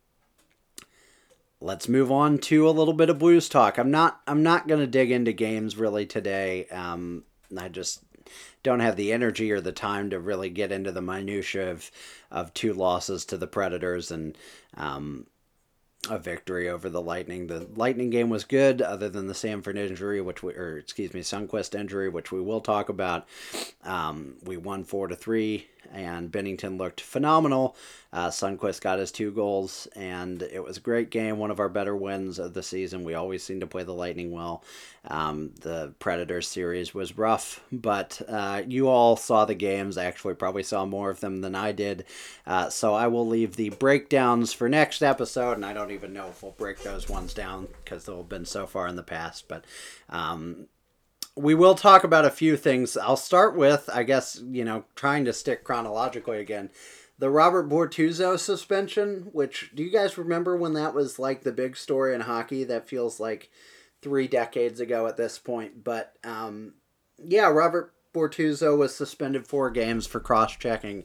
[1.61, 3.77] let's move on to a little bit of blues talk.
[3.77, 6.67] I'm not I'm not going to dig into games really today.
[6.67, 7.23] Um,
[7.57, 8.01] I just
[8.67, 11.89] don't have the energy or the time to really get into the minutia of
[12.29, 14.37] of two losses to the Predators and
[14.75, 15.25] um,
[16.09, 17.47] a victory over the Lightning.
[17.47, 21.21] The Lightning game was good, other than the Sanford injury, which we, or excuse me,
[21.21, 23.25] Sundqvist injury, which we will talk about.
[23.83, 27.75] Um, we won four to three and Binnington looked phenomenal.
[28.11, 31.37] Uh, Sundqvist got his two goals, and it was a great game.
[31.37, 33.03] One of our better wins of the season.
[33.03, 34.63] We always seem to play the Lightning well.
[35.09, 39.97] Um, the Predators series was rough, but uh, you all saw the games.
[39.97, 42.05] I Actually, probably saw more of them than I did.
[42.45, 46.27] Uh, so I will leave the breakdowns for next episode, and I don't even know
[46.27, 49.47] if we'll break those ones down because they'll have been so far in the past.
[49.47, 49.65] But
[50.09, 50.67] um,
[51.37, 52.97] we will talk about a few things.
[52.97, 56.71] I'll start with, I guess, you know, trying to stick chronologically again.
[57.19, 61.77] The Robert Bortuzzo suspension, which do you guys remember when that was like the big
[61.77, 62.63] story in hockey?
[62.63, 63.49] That feels like
[64.01, 65.83] three decades ago at this point.
[65.83, 66.73] But um,
[67.17, 71.03] yeah, Robert Bortuzzo was suspended four games for cross checking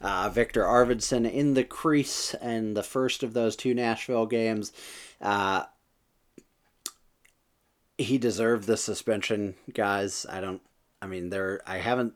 [0.00, 4.72] uh, Viktor Arvidsson in the crease in the first of those two Nashville games.
[5.20, 5.64] Uh,
[8.02, 10.26] he deserved the suspension, guys.
[10.28, 10.62] I don't.
[11.02, 11.60] I mean, there.
[11.66, 12.14] I haven't.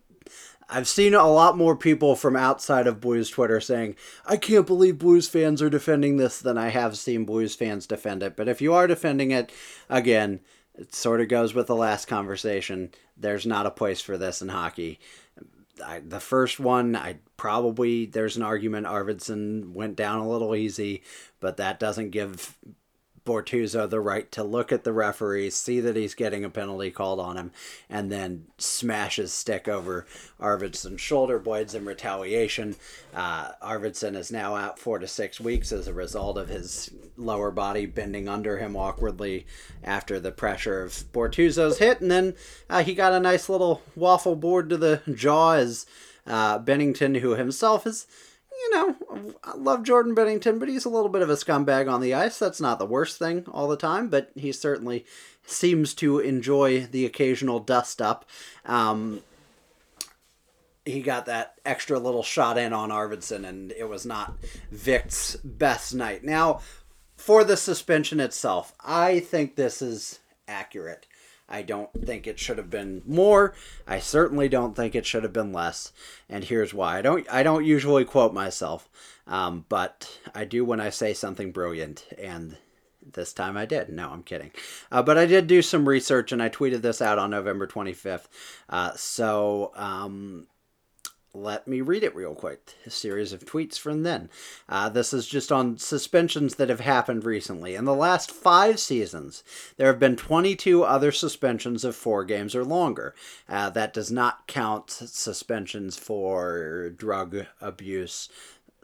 [0.69, 4.99] I've seen a lot more people from outside of Blues Twitter saying, I can't believe
[4.99, 8.35] Blues fans are defending this than I have seen Blues fans defend it.
[8.35, 9.53] But if you are defending it,
[9.91, 10.41] again,
[10.75, 12.93] it sort of goes with the last conversation.
[13.17, 14.99] There's not a place for this in hockey.
[15.85, 21.03] I, the first one, I probably, there's an argument Arvidsson went down a little easy,
[21.41, 22.57] but that doesn't give
[23.25, 27.21] Bortuzzo the right to look at the referee, see that he's getting a penalty called
[27.21, 27.53] on him,
[27.89, 30.07] and then smash his stick over
[30.39, 32.77] Arvidsson's shoulder blades in retaliation.
[33.15, 37.51] Uh, Arvidsson is now out four to six weeks as a result of his lower
[37.51, 39.47] body bending under him awkwardly
[39.83, 42.35] after the pressure of Bortuzzo's hit, and then
[42.69, 45.87] uh, he got a nice little waffle board to the jaw as
[46.27, 48.07] uh, Binnington, who himself is
[48.63, 52.01] you know, I love Jordan Binnington, but he's a little bit of a scumbag on
[52.01, 52.39] the ice.
[52.39, 55.05] That's not the worst thing all the time, but he certainly
[55.47, 58.25] seems to enjoy the occasional dust up.
[58.65, 59.23] Um,
[60.85, 64.35] he got that extra little shot in on Arvidsson, and it was not
[64.71, 66.25] Vic's best night.
[66.25, 66.61] Now,
[67.17, 71.07] for the suspension itself, I think this is accurate.
[71.49, 73.55] I don't think it should have been more.
[73.87, 75.93] I certainly don't think it should have been less.
[76.29, 76.99] And here's why.
[76.99, 78.89] I don't I don't usually quote myself,
[79.27, 82.07] um, but I do when I say something brilliant.
[82.19, 82.57] And
[83.13, 83.91] this time I did.
[83.91, 84.51] No, I'm kidding.
[84.91, 88.27] Uh, but I did do some research and I tweeted this out on November 25th.
[88.69, 90.47] Uh, so um,
[91.35, 92.75] let me read it real quick.
[92.87, 94.31] A series of tweets from then.
[94.69, 97.75] Uh, this is just on suspensions that have happened recently.
[97.75, 99.43] In the last five seasons,
[99.77, 103.15] there have been 22 other suspensions of four games or longer.
[103.49, 108.29] Uh, that does not count suspensions for drug abuse,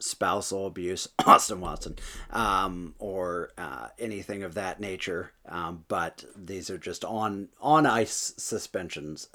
[0.01, 1.97] spousal abuse, Austin Watson,
[2.31, 5.33] um, or uh, anything of that nature.
[5.49, 9.29] Um, but these are just on on ice suspensions.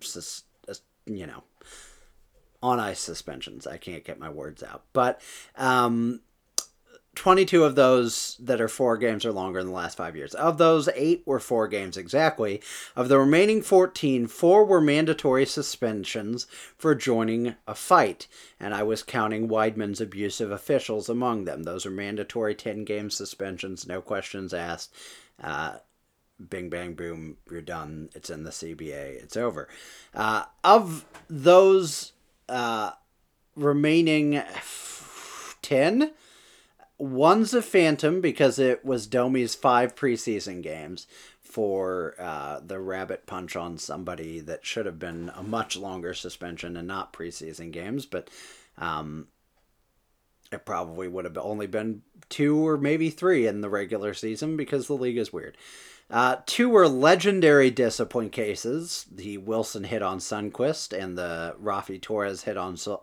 [0.00, 0.42] Sus,
[1.06, 1.42] you know
[2.62, 3.66] on ice suspensions.
[3.66, 4.84] I can't get my words out.
[4.92, 5.20] But
[5.56, 6.20] um,
[7.14, 10.34] 22 of those that are four games or longer in the last five years.
[10.34, 12.62] Of those, eight were four games exactly.
[12.96, 16.46] Of the remaining 14, four were mandatory suspensions
[16.78, 18.28] for joining a fight.
[18.58, 21.64] And I was counting Wideman's abusive officials among them.
[21.64, 24.94] Those are mandatory 10 game suspensions, no questions asked.
[25.42, 25.78] Uh,
[26.48, 29.68] bing bang boom you're done it's in the cba it's over
[30.14, 32.12] uh, of those
[32.48, 32.92] uh,
[33.56, 34.42] remaining
[35.62, 36.12] 10
[37.02, 41.08] one's a phantom because it was Domi's five preseason games
[41.40, 46.76] for uh, the rabbit punch on somebody that should have been a much longer suspension
[46.76, 48.30] and not preseason games, but
[48.78, 49.26] um,
[50.52, 54.86] it probably would have only been two or maybe three in the regular season because
[54.86, 55.56] the league is weird.
[56.12, 62.42] Uh, two were legendary discipline cases the Wilson hit on Sundqvist and the Raffi Torres
[62.42, 63.02] hit on Sil-.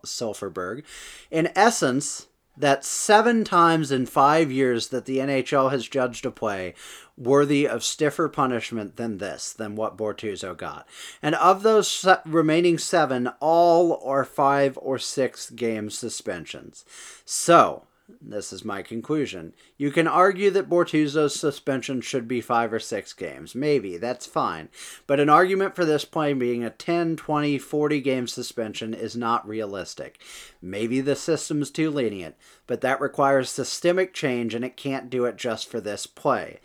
[1.31, 6.75] In essence, that seven times in five years that the NHL has judged a play
[7.17, 10.87] worthy of stiffer punishment than this, than what Bortuzzo got.
[11.21, 16.85] And of those se- remaining seven, all are five or six game suspensions.
[17.25, 17.85] So,
[18.21, 19.53] this is my conclusion.
[19.77, 23.55] You can argue that Bortuzzo's suspension should be five or six games.
[23.55, 24.69] Maybe, that's fine.
[25.07, 29.47] But an argument for this play being a 10, 20, 40 game suspension is not
[29.47, 30.21] realistic.
[30.61, 32.35] Maybe the system's too lenient,
[32.67, 36.59] but that requires systemic change and it can't do it just for this play.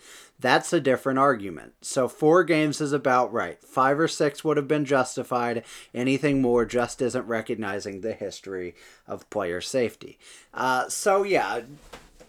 [0.44, 1.72] That's a different argument.
[1.80, 3.58] So four games is about right.
[3.64, 5.64] Five or six would have been justified.
[5.94, 8.74] Anything more just isn't recognizing the history
[9.08, 10.18] of player safety.
[10.52, 11.62] Uh, so yeah,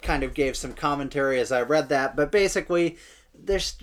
[0.02, 2.96] kind of gave some commentary as I read that, but basically,
[3.38, 3.76] there's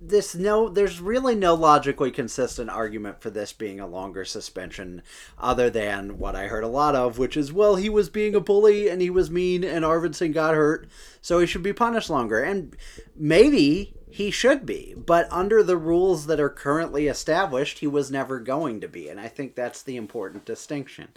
[0.00, 5.02] this no there's really no logically consistent argument for this being a longer suspension
[5.38, 8.40] other than what I heard a lot of, which is well he was being a
[8.40, 10.88] bully and he was mean and Arvidsson got hurt,
[11.20, 12.42] so he should be punished longer.
[12.42, 12.76] And
[13.16, 18.38] maybe he should be, but under the rules that are currently established, he was never
[18.38, 21.08] going to be, and I think that's the important distinction.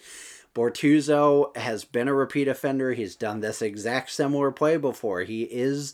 [0.54, 2.94] Bortuzzo has been a repeat offender.
[2.94, 5.22] He's done this exact similar play before.
[5.22, 5.94] He is,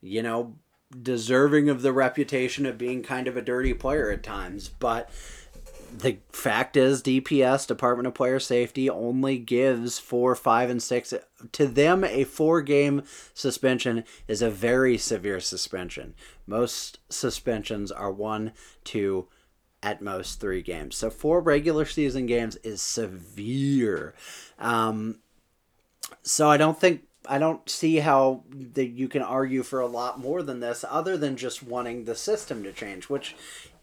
[0.00, 0.54] you know,
[1.02, 5.10] deserving of the reputation of being kind of a dirty player at times, but
[5.96, 11.14] the fact is DPS Department of Player Safety only gives 4, 5 and 6
[11.52, 13.02] to them a 4 game
[13.34, 16.14] suspension is a very severe suspension.
[16.46, 18.52] Most suspensions are 1,
[18.84, 19.28] 2
[19.82, 20.96] at most 3 games.
[20.96, 24.14] So 4 regular season games is severe.
[24.58, 25.20] Um,
[26.22, 28.42] so I don't think I don't see how
[28.74, 32.14] that you can argue for a lot more than this, other than just wanting the
[32.14, 33.36] system to change, which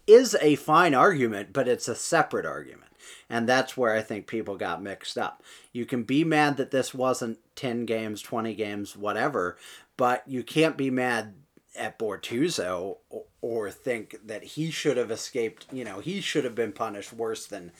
[0.06, 2.90] is a fine argument, but it's a separate argument.
[3.30, 5.42] And that's where I think people got mixed up.
[5.72, 9.56] You can be mad that this wasn't 10 games, 20 games, whatever,
[9.96, 11.34] but you can't be mad
[11.76, 16.54] at Bortuzzo or, or think that he should have escaped, you know, he should have
[16.54, 17.72] been punished worse than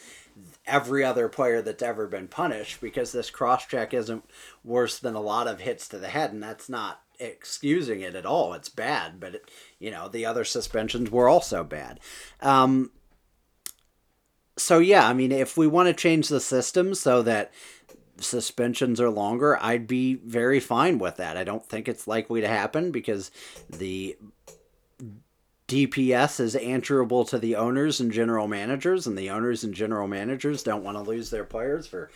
[0.67, 4.25] every other player that's ever been punished because this cross check isn't
[4.65, 8.27] worse than a lot of hits to the head, and that's not excusing it at
[8.27, 8.53] all.
[8.53, 12.01] It's bad, but it, you know the other suspensions were also bad.
[12.41, 12.91] Um,
[14.57, 17.53] so yeah, I mean, if we want to change the system so that
[18.19, 21.37] suspensions are longer, I'd be very fine with that.
[21.37, 23.31] I don't think it's likely to happen because
[23.69, 24.17] the
[25.69, 30.63] DPS is answerable to the owners and general managers, and the owners and general managers
[30.63, 32.11] don't want to lose their players for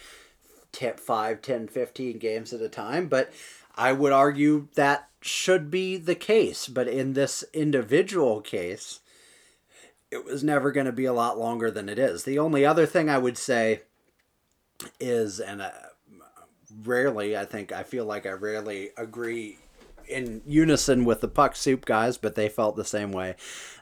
[0.73, 3.09] 10, 5, 10, 15 games at a time.
[3.09, 3.33] But
[3.77, 6.69] I would argue that should be the case.
[6.69, 9.01] But in this individual case,
[10.11, 12.25] it was never going to be a lot longer than it is.
[12.25, 13.83] The only other thing I would say
[14.99, 15.71] is, and uh,
[16.85, 19.59] rarely, I think, I feel like I rarely agree
[20.11, 23.37] in unison with the puck soup guys, but they felt the same way.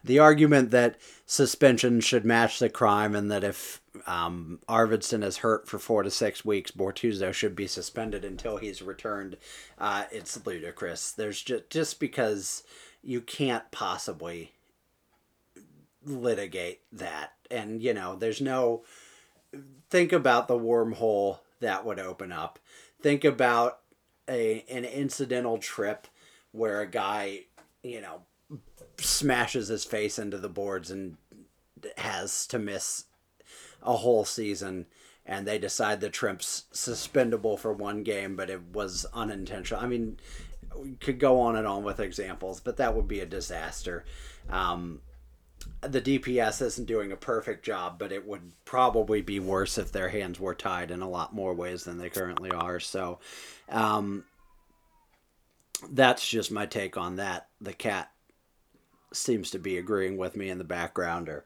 [0.05, 5.69] The argument that suspension should match the crime and that if um, Arvidsson is hurt
[5.69, 9.37] for four to six weeks, Bortuzzo should be suspended until he's returned.
[9.79, 11.13] Uh, it's ludicrous.
[11.13, 12.63] There's just just because
[13.03, 14.53] you can't possibly
[16.05, 18.85] litigate that, and you know, there's no.
[19.89, 22.59] Think about the wormhole that would open up.
[23.01, 23.81] Think about
[24.29, 26.07] a an incidental trip
[26.53, 27.41] where a guy,
[27.83, 28.23] you know,
[28.99, 31.17] smashes his face into the boards and
[31.97, 33.05] has to miss
[33.83, 34.87] a whole season
[35.25, 39.83] and they decide the trip's suspendable for one game but it was unintentional.
[39.83, 40.19] I mean
[40.77, 44.05] we could go on and on with examples but that would be a disaster.
[44.51, 45.01] Um,
[45.83, 50.09] the dps isn't doing a perfect job but it would probably be worse if their
[50.09, 52.81] hands were tied in a lot more ways than they currently are.
[52.81, 53.21] So
[53.69, 54.25] um,
[55.91, 57.49] that's just my take on that.
[57.61, 58.11] The cat
[59.13, 61.45] seems to be agreeing with me in the background or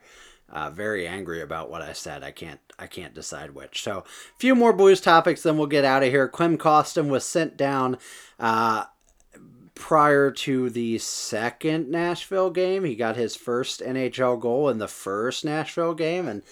[0.49, 2.23] uh, very angry about what I said.
[2.23, 3.83] I can't I can't decide which.
[3.83, 6.29] So a few more Blues topics, then we'll get out of here.
[6.29, 7.97] Klim Kostin was sent down
[8.39, 8.85] uh,
[9.75, 12.85] prior to the second Nashville game.
[12.85, 16.43] He got his first NHL goal in the first Nashville game, and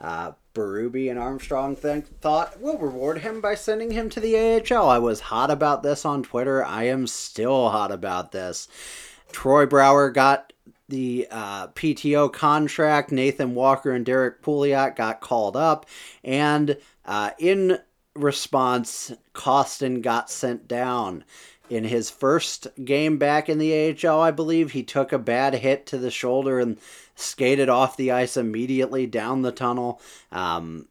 [0.00, 4.88] Uh, Berube and Armstrong think, thought we'll reward him by sending him to the AHL.
[4.88, 6.64] I was hot about this on Twitter.
[6.64, 8.66] I am still hot about this.
[9.30, 10.52] Troy Brouwer got
[10.88, 13.12] the uh, PTO contract.
[13.12, 15.86] Nathan Walker and Derrick Pouliot got called up,
[16.24, 17.78] and uh, in
[18.14, 21.24] response, Kostin got sent down.
[21.68, 25.86] In his first game back in the AHL, I believe he took a bad hit
[25.86, 26.78] to the shoulder and
[27.20, 30.00] skated off the ice immediately down the tunnel.
[30.32, 30.88] Um,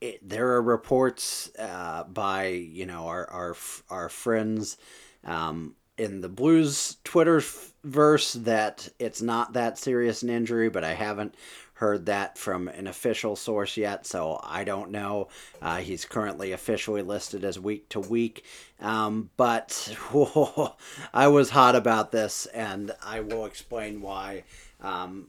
[0.00, 3.56] it, there are reports uh, by you know our our
[3.90, 4.76] our friends
[5.24, 7.42] um, in the Blues Twitter
[7.82, 11.34] verse that it's not that serious an injury, but I haven't
[11.74, 15.28] heard that from an official source yet, so I don't know.
[15.62, 18.44] Uh, he's currently officially listed as week to week,
[18.80, 20.74] um, but whoa,
[21.14, 24.44] I was hot about this, and I will explain why.
[24.80, 25.28] Um,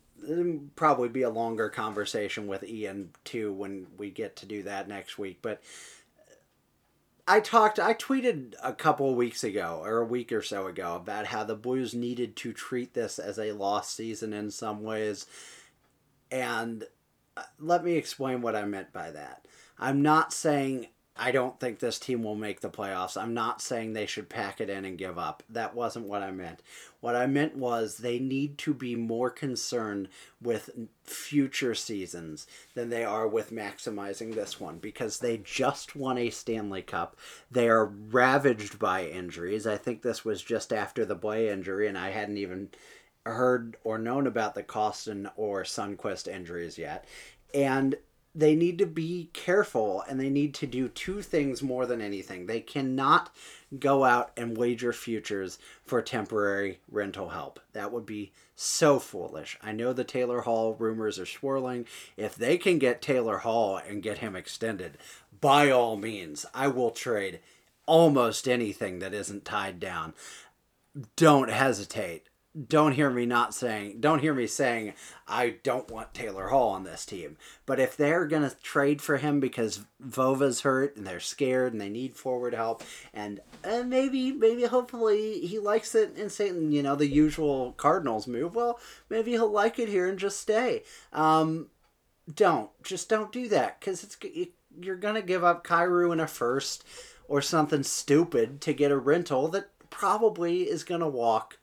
[0.76, 5.18] probably be a longer conversation with Ian too when we get to do that next
[5.18, 5.62] week, but.
[7.32, 11.28] I talked, I tweeted a couple weeks ago or a week or so ago about
[11.28, 15.28] how the Blues needed to treat this as a lost season in some ways
[16.32, 16.86] and
[17.38, 19.46] uh, let me explain what I meant by that.
[19.78, 20.88] I'm not saying
[21.20, 23.22] I don't think this team will make the playoffs.
[23.22, 25.44] I'm not saying they should pack it in and give up.
[25.50, 26.64] That wasn't what I meant.
[27.02, 30.08] What I meant was they need to be more concerned
[30.42, 30.70] with
[31.04, 36.82] future seasons than they are with maximizing this one because they just won a Stanley
[36.82, 37.18] Cup.
[37.52, 39.68] They are ravaged by injuries.
[39.68, 42.70] I think this was just after the Blais injury, and I hadn't even
[43.26, 47.06] heard or known about the Kostin or Sundqvist injuries yet.
[47.54, 47.96] And
[48.36, 52.46] they need to be careful and they need to do two things more than anything.
[52.46, 53.36] They cannot
[53.80, 57.60] go out and wager futures for temporary rental help.
[57.74, 59.58] That would be so foolish.
[59.64, 61.86] I know the Taylor Hall rumors are swirling.
[62.18, 64.98] If they can get Taylor Hall and get him extended,
[65.42, 67.40] by all means, I will trade
[67.86, 70.14] almost anything that isn't tied down.
[71.16, 72.29] Don't hesitate
[72.68, 74.94] don't hear me not saying don't hear me saying
[75.28, 77.38] I don't want Taylor Hall on this team.
[77.66, 81.90] But if they're gonna trade for him because Vova's hurt and they're scared and they
[81.90, 82.84] need forward help
[83.14, 88.28] and uh, maybe maybe hopefully he likes it in Satan, you know, the usual Cardinals
[88.28, 88.56] move.
[88.56, 88.80] Well,
[89.10, 90.84] maybe he'll like it here and just stay.
[91.14, 91.68] Um,
[92.34, 94.18] don't just don't do that because it's
[94.82, 96.84] you're gonna give up Kyrou in a first
[97.28, 101.59] or something stupid to get a rental that probably is gonna walk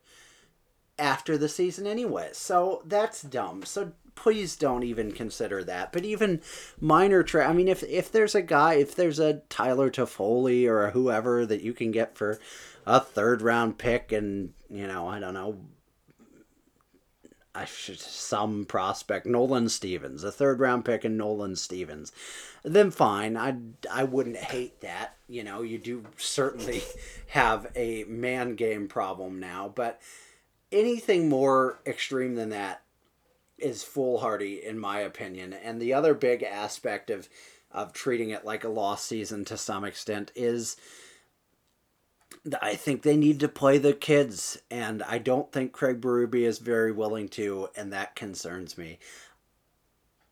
[0.99, 2.31] after the season anyway.
[2.33, 3.65] So that's dumb.
[3.65, 5.93] So please don't even consider that.
[5.93, 6.41] But even
[6.81, 10.91] minor tra- I mean if if there's a guy, if there's a Tyler Toffoli or
[10.91, 12.41] whoever that you can get for
[12.87, 15.59] a third round pick and, you know, I don't know,
[17.57, 22.13] I should some prospect Nolan Stevens, a third round pick and Nolan Stevens,
[22.63, 23.37] then fine.
[23.37, 23.57] I
[23.91, 25.17] I wouldn't hate that.
[25.27, 26.83] You know, you do certainly
[27.29, 30.01] have a man game problem now, but
[30.73, 32.83] anything more extreme than that
[33.59, 35.53] is foolhardy in my opinion.
[35.53, 37.29] And the other big aspect of
[37.73, 40.77] of treating it like a lost season to some extent is
[42.63, 46.59] I think they need to play the kids, and I don't think Craig Berube is
[46.59, 48.99] very willing to, and that concerns me.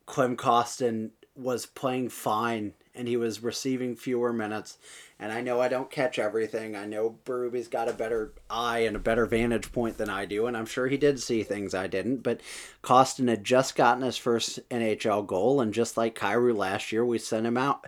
[0.07, 4.79] Klim Kostin was playing fine, and he was receiving fewer minutes,
[5.19, 6.77] and I know I don't catch everything.
[6.77, 10.47] I know Berube's got a better eye and a better vantage point than I do,
[10.47, 12.19] and I'm sure he did see things I didn't.
[12.19, 12.41] But
[12.83, 17.19] Kostin had just gotten his first NHL goal, and just like Kyrou last year, we
[17.19, 17.87] sent him out,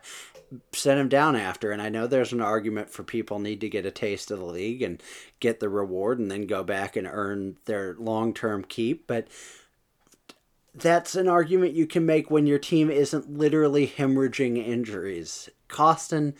[0.73, 1.71] sent him down after.
[1.71, 4.45] And I know there's an argument for people need to get a taste of the
[4.45, 5.01] league and
[5.39, 9.29] get the reward, and then go back and earn their long term keep, but
[10.77, 15.49] that's an argument you can make when your team isn't literally hemorrhaging injuries.
[15.69, 16.35] Kostin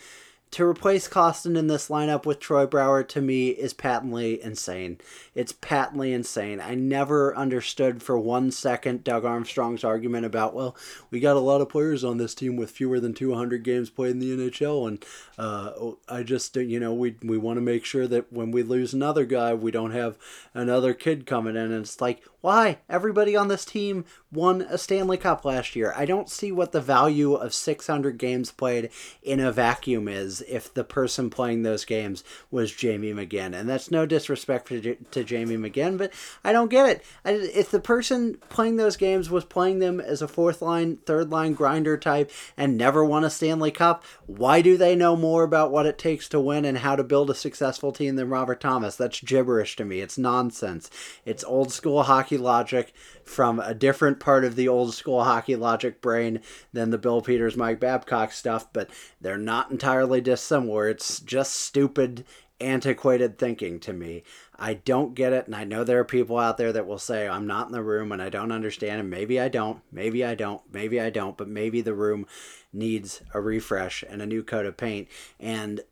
[0.53, 4.99] to replace Kostin in this lineup with Troy Brouwer to me is patently insane.
[5.35, 6.61] It's patently insane.
[6.61, 10.77] I never understood for one second Doug Armstrong's argument about, well,
[11.11, 14.13] we got a lot of players on this team with fewer than 200 games played
[14.13, 15.05] in the NHL, and
[15.37, 15.73] uh,
[16.09, 19.27] I just, you know, we, we want to make sure that when we lose another
[19.27, 20.17] guy, we don't have
[20.55, 21.73] another kid coming in.
[21.73, 22.79] And it's like, why?
[22.89, 25.93] Everybody on this team won a Stanley Cup last year.
[25.97, 28.91] I don't see what the value of 600 games played
[29.21, 32.23] in a vacuum is if the person playing those games
[32.53, 33.53] was Jamie McGinn.
[33.53, 36.13] And that's no disrespect to, to Jamie McGinn, but
[36.45, 37.05] I don't get it.
[37.25, 41.31] I, if the person playing those games was playing them as a fourth line, third
[41.31, 45.73] line grinder type and never won a Stanley Cup, why do they know more about
[45.73, 48.95] what it takes to win and how to build a successful team than Robert Thomas?
[48.95, 49.99] That's gibberish to me.
[49.99, 50.89] It's nonsense.
[51.25, 52.93] It's old school hockey logic
[53.25, 56.41] from a different part of the old school hockey logic brain
[56.73, 60.89] than the Bill Peters, Mike Babcock stuff, but they're not entirely dissimilar.
[60.89, 62.25] It's just stupid,
[62.61, 64.23] antiquated thinking to me.
[64.59, 67.29] I don't get it, and I know there are people out there that will say,
[67.29, 70.35] I'm not in the room and I don't understand, and maybe I don't, maybe I
[70.35, 72.27] don't, maybe I don't, but maybe the room
[72.73, 75.09] needs a refresh and a new coat of paint.
[75.39, 75.83] And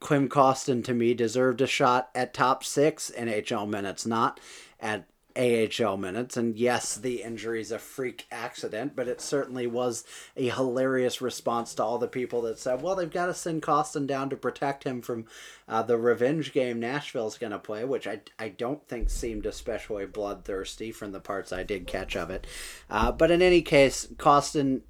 [0.00, 4.38] Klim Kostin to me deserved a shot at top six NHL minutes, not
[4.80, 5.06] at
[5.36, 6.36] AHL minutes.
[6.36, 10.04] And yes, the injury is a freak accident, but it certainly was
[10.36, 14.06] a hilarious response to all the people that said, well, they've got to send Kostin
[14.06, 15.26] down to protect him from
[15.68, 20.06] uh, the revenge game Nashville's going to play, which I, I don't think seemed especially
[20.06, 22.46] bloodthirsty from the parts I did catch of it.
[22.88, 24.82] Uh, but in any case, Kostin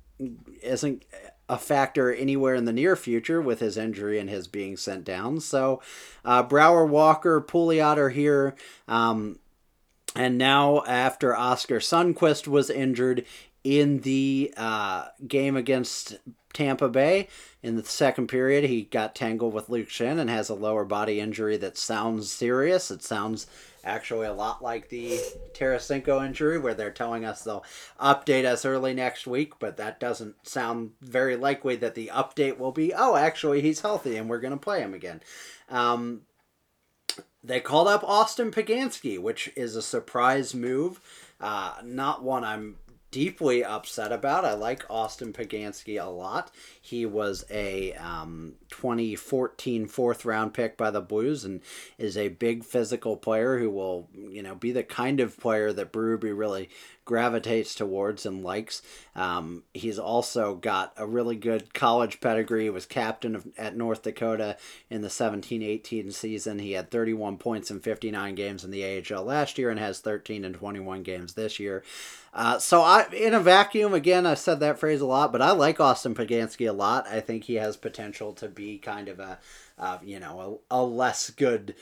[0.62, 1.04] isn't
[1.48, 5.40] a factor anywhere in the near future with his injury and his being sent down.
[5.40, 5.82] So,
[6.24, 8.54] uh, Brouwer, Walker, Pouliot are here.
[8.88, 9.38] Um,
[10.14, 13.24] and now, after Oskar Sundqvist was injured
[13.64, 16.18] in the uh, game against
[16.52, 17.28] Tampa Bay
[17.62, 21.18] in the second period, he got tangled with Luke Schenn and has a lower body
[21.18, 22.90] injury that sounds serious.
[22.90, 23.46] It sounds
[23.82, 25.18] actually a lot like the
[25.52, 27.64] Tarasenko injury, where they're telling us they'll
[28.00, 32.72] update us early next week, but that doesn't sound very likely that the update will
[32.72, 35.22] be, oh, actually, he's healthy and we're going to play him again.
[35.68, 36.22] Um,
[37.44, 41.00] they called up Austin Poganski, which is a surprise move.
[41.40, 42.76] Uh, not one I'm
[43.14, 44.44] deeply upset about.
[44.44, 46.50] I like Austin Poganski a lot.
[46.82, 51.60] He was a um, 2014 fourth round pick by the Blues and
[51.96, 55.92] is a big physical player who will, you know, be the kind of player that
[55.92, 56.70] Berube really
[57.04, 58.82] gravitates towards and likes.
[59.14, 62.64] Um, he's also got a really good college pedigree.
[62.64, 64.56] He was captain of, at North Dakota
[64.90, 66.58] in the 17-18 season.
[66.58, 70.44] He had 31 points in 59 games in the AHL last year and has 13
[70.44, 71.84] and 21 games this year.
[72.34, 75.52] Uh, so I, in a vacuum, again, I've said that phrase a lot, but I
[75.52, 77.06] like Austin Poganski a lot.
[77.06, 79.38] I think he has potential to be kind of a,
[79.78, 81.76] uh, you know, a, a less good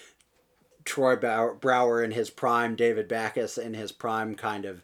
[0.85, 4.83] Troy Brouwer in his prime, David Backes in his prime, kind of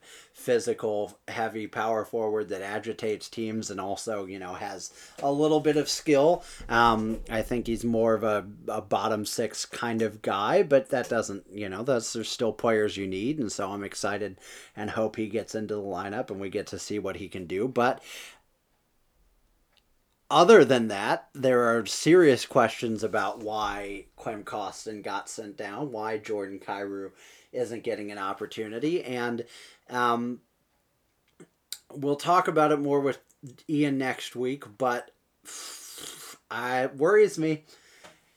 [0.49, 4.91] physical, heavy power forward that agitates teams and also, you know, has
[5.23, 6.43] a little bit of skill.
[6.71, 11.11] Um, I think he's more of a, a bottom six kind of guy, but that
[11.11, 13.39] doesn't, you know, those are still players you need.
[13.39, 14.39] And so I'm excited
[14.75, 17.45] and hope he gets into the lineup and we get to see what he can
[17.45, 17.69] do.
[17.69, 18.03] But
[20.31, 26.17] other than that, there are serious questions about why Klim Kostin got sent down, why
[26.17, 27.11] Jordan Kyrou
[27.53, 29.45] isn't getting an opportunity, and
[29.91, 30.41] um,
[31.93, 33.19] we'll talk about it more with
[33.69, 34.65] Ian next week.
[34.79, 35.11] But
[36.51, 37.65] it worries me.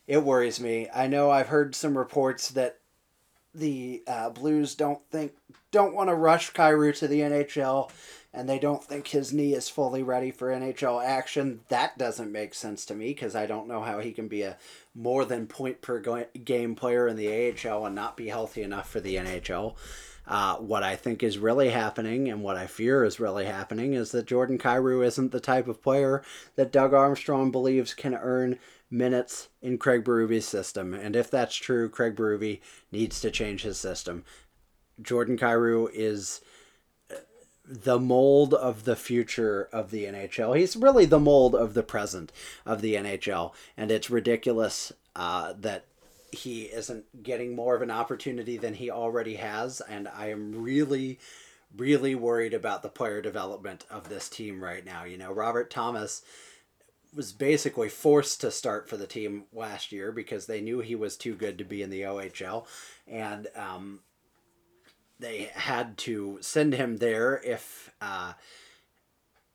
[0.07, 0.87] It worries me.
[0.93, 2.79] I know I've heard some reports that
[3.53, 5.33] the uh, Blues don't think
[5.71, 7.91] don't want to rush Kyrou to the NHL
[8.33, 12.53] and they don't think his knee is fully ready for NHL action, that doesn't make
[12.53, 14.57] sense to me because I don't know how he can be a
[14.95, 19.01] more than point per game player in the AHL and not be healthy enough for
[19.01, 19.75] the NHL.
[20.27, 24.11] Uh, what I think is really happening and what I fear is really happening is
[24.11, 26.23] that Jordan Kyrou isn't the type of player
[26.55, 28.59] that Doug Armstrong believes can earn
[28.89, 30.93] minutes in Craig Berube's system.
[30.93, 32.59] And if that's true, Craig Berube
[32.91, 34.23] needs to change his system.
[35.01, 36.41] Jordan Kyrou is
[37.65, 40.57] the mold of the future of the NHL.
[40.57, 42.31] He's really the mold of the present
[42.65, 45.85] of the NHL, and it's ridiculous uh, that
[46.31, 49.81] he isn't getting more of an opportunity than he already has.
[49.81, 51.19] And I am really,
[51.75, 55.03] really worried about the player development of this team right now.
[55.03, 56.23] You know, Robert Thomas
[57.13, 61.17] was basically forced to start for the team last year because they knew he was
[61.17, 62.65] too good to be in the OHL,
[63.05, 63.99] and um,
[65.19, 68.33] they had to send him there if uh,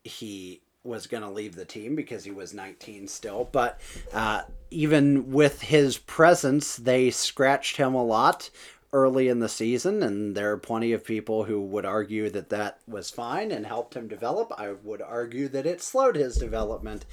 [0.04, 3.48] he was going to leave the team because he was 19 still.
[3.50, 3.80] But
[4.12, 8.50] uh, even with his presence, they scratched him a lot
[8.92, 12.78] early in the season, and there are plenty of people who would argue that that
[12.86, 14.52] was fine and helped him develop.
[14.56, 17.04] I would argue that it slowed his development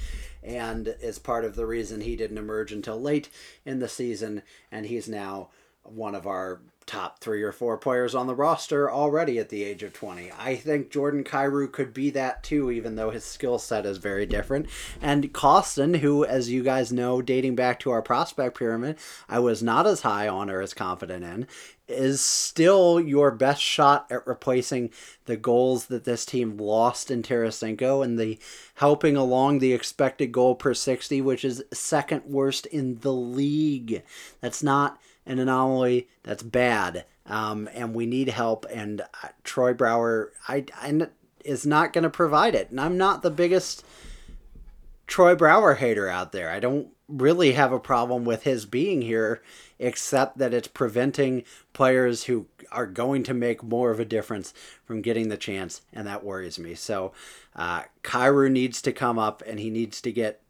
[0.41, 3.29] and is part of the reason he didn't emerge until late
[3.65, 5.49] in the season, and he's now
[5.83, 9.83] one of our top three or four players on the roster already at the age
[9.83, 10.31] of 20.
[10.37, 14.25] I think Jordan Kyrou could be that too, even though his skill set is very
[14.25, 14.67] different.
[15.01, 19.63] And Kostin, who, as you guys know, dating back to our prospect pyramid, I was
[19.63, 21.47] not as high on or as confident in,
[21.87, 24.89] is still your best shot at replacing
[25.25, 28.39] the goals that this team lost in Tarasenko and the
[28.75, 34.03] helping along the expected goal per 60, which is second worst in the league.
[34.41, 38.65] That's not an anomaly that's bad, um, and we need help.
[38.69, 41.07] And uh, Troy Brouwer, I, I
[41.43, 42.69] is not going to provide it.
[42.69, 43.85] And I'm not the biggest
[45.07, 46.49] Troy Brouwer hater out there.
[46.49, 49.41] I don't really have a problem with his being here,
[49.77, 51.43] except that it's preventing
[51.73, 54.53] players who are going to make more of a difference
[54.85, 56.73] from getting the chance, and that worries me.
[56.73, 57.11] So,
[57.55, 60.41] uh, Kyrou needs to come up, and he needs to get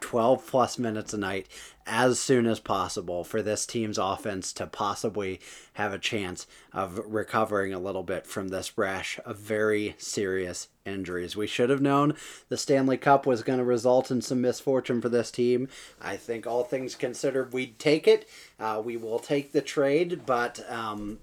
[0.00, 1.46] 12 plus minutes a night
[1.86, 5.40] as soon as possible for this team's offense to possibly
[5.74, 11.36] have a chance of recovering a little bit from this rash of very serious injuries.
[11.36, 12.14] We should have known
[12.48, 15.68] the Stanley Cup was going to result in some misfortune for this team.
[16.00, 18.28] I think all things considered, we'd take it.
[18.58, 21.18] Uh, we will take the trade, but um,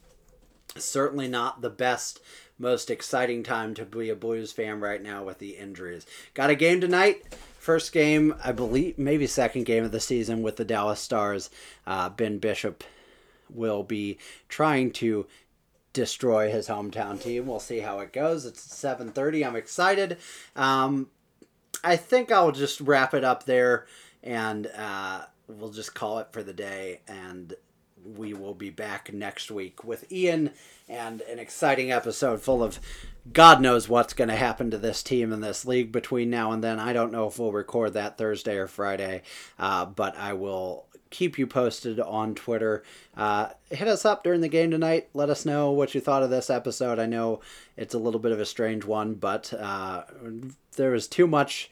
[0.75, 2.19] certainly not the best
[2.59, 6.05] most exciting time to be a Blues fan right now with the injuries.
[6.33, 7.23] Got a game tonight.
[7.57, 11.49] First game, I believe, maybe second game of the season with the Dallas Stars.
[11.87, 12.83] Uh, ben Bishop
[13.49, 15.25] will be trying to
[15.93, 17.47] destroy his hometown team.
[17.47, 18.45] We'll see how it goes.
[18.45, 19.45] It's 7:30.
[19.45, 20.17] I'm excited.
[20.55, 21.09] Um,
[21.83, 23.85] I think I'll just wrap it up there,
[24.21, 27.01] and uh, we'll just call it for the day.
[27.07, 27.53] And
[28.03, 30.51] we will be back next week with Ian
[30.87, 32.79] and an exciting episode full of
[33.31, 36.63] God knows what's going to happen to this team in this league between now and
[36.63, 36.79] then.
[36.79, 39.21] I don't know if we'll record that Thursday or Friday,
[39.59, 42.83] uh, but I will keep you posted on Twitter.
[43.15, 45.09] Uh, hit us up during the game tonight.
[45.13, 46.99] Let us know what you thought of this episode.
[46.99, 47.41] I know
[47.77, 50.03] it's a little bit of a strange one, but uh,
[50.75, 51.69] there was too much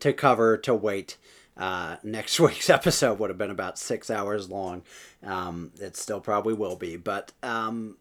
[0.00, 1.16] to cover to wait.
[1.56, 4.82] Uh, next week's episode would have been about six hours long.
[5.22, 7.96] Um, it still probably will be, but um,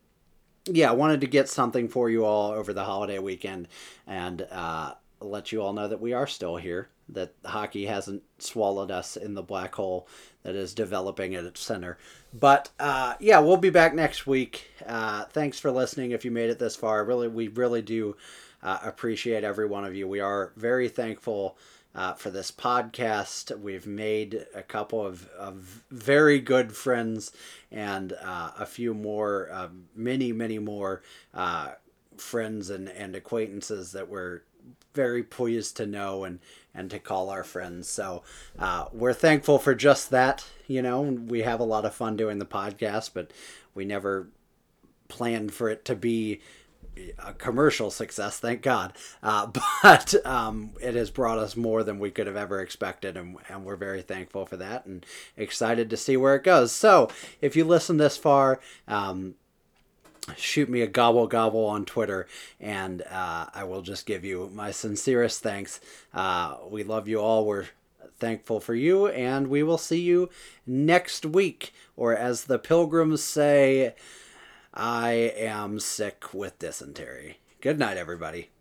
[0.65, 3.67] yeah, I wanted to get something for you all over the holiday weekend
[4.05, 8.91] and uh, let you all know that we are still here, that hockey hasn't swallowed
[8.91, 10.07] us in the black hole
[10.43, 11.97] that is developing at its center.
[12.33, 14.69] But uh, yeah, we'll be back next week.
[14.85, 17.03] Uh, thanks for listening if you made it this far.
[17.05, 18.15] Really, we really do
[18.63, 20.07] uh, appreciate every one of you.
[20.07, 21.57] We are very thankful
[21.95, 23.57] uh, for this podcast.
[23.59, 27.31] We've made a couple of, of very good friends
[27.71, 31.01] and uh, a few more, uh, many, many more
[31.33, 31.73] uh,
[32.17, 34.41] friends and, and acquaintances that we're
[34.93, 36.39] very pleased to know and,
[36.73, 37.87] and to call our friends.
[37.87, 38.23] So
[38.59, 40.45] uh, we're thankful for just that.
[40.67, 43.31] You know, we have a lot of fun doing the podcast, but
[43.73, 44.27] we never
[45.07, 46.39] planned for it to be
[47.19, 48.93] a commercial success, thank God.
[49.23, 49.47] Uh,
[49.83, 53.65] but um, it has brought us more than we could have ever expected, and, and
[53.65, 55.05] we're very thankful for that and
[55.37, 56.71] excited to see where it goes.
[56.71, 57.09] So,
[57.41, 59.35] if you listen this far, um,
[60.35, 62.27] shoot me a gobble gobble on Twitter,
[62.59, 65.79] and uh, I will just give you my sincerest thanks.
[66.13, 67.45] Uh, we love you all.
[67.45, 67.67] We're
[68.19, 70.29] thankful for you, and we will see you
[70.65, 73.95] next week, or as the pilgrims say,
[74.73, 77.39] I am sick with dysentery.
[77.59, 78.51] Good night, everybody.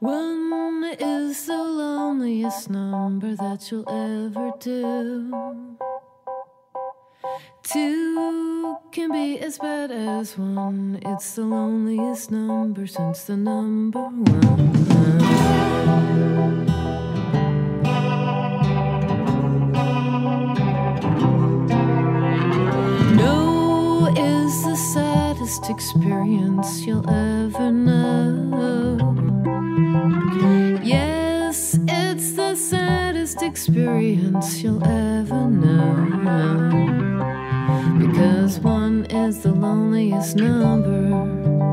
[0.00, 5.76] One is the loneliest number that you'll ever do.
[7.62, 10.98] Two can be as bad as one.
[11.04, 14.48] It's the loneliest number since the number one.
[25.48, 28.98] Saddest experience you'll ever know.
[30.82, 36.04] Yes, it's the saddest experience you'll ever know.
[37.98, 41.24] Because one is the loneliest number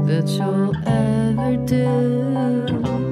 [0.06, 3.05] that you'll ever do.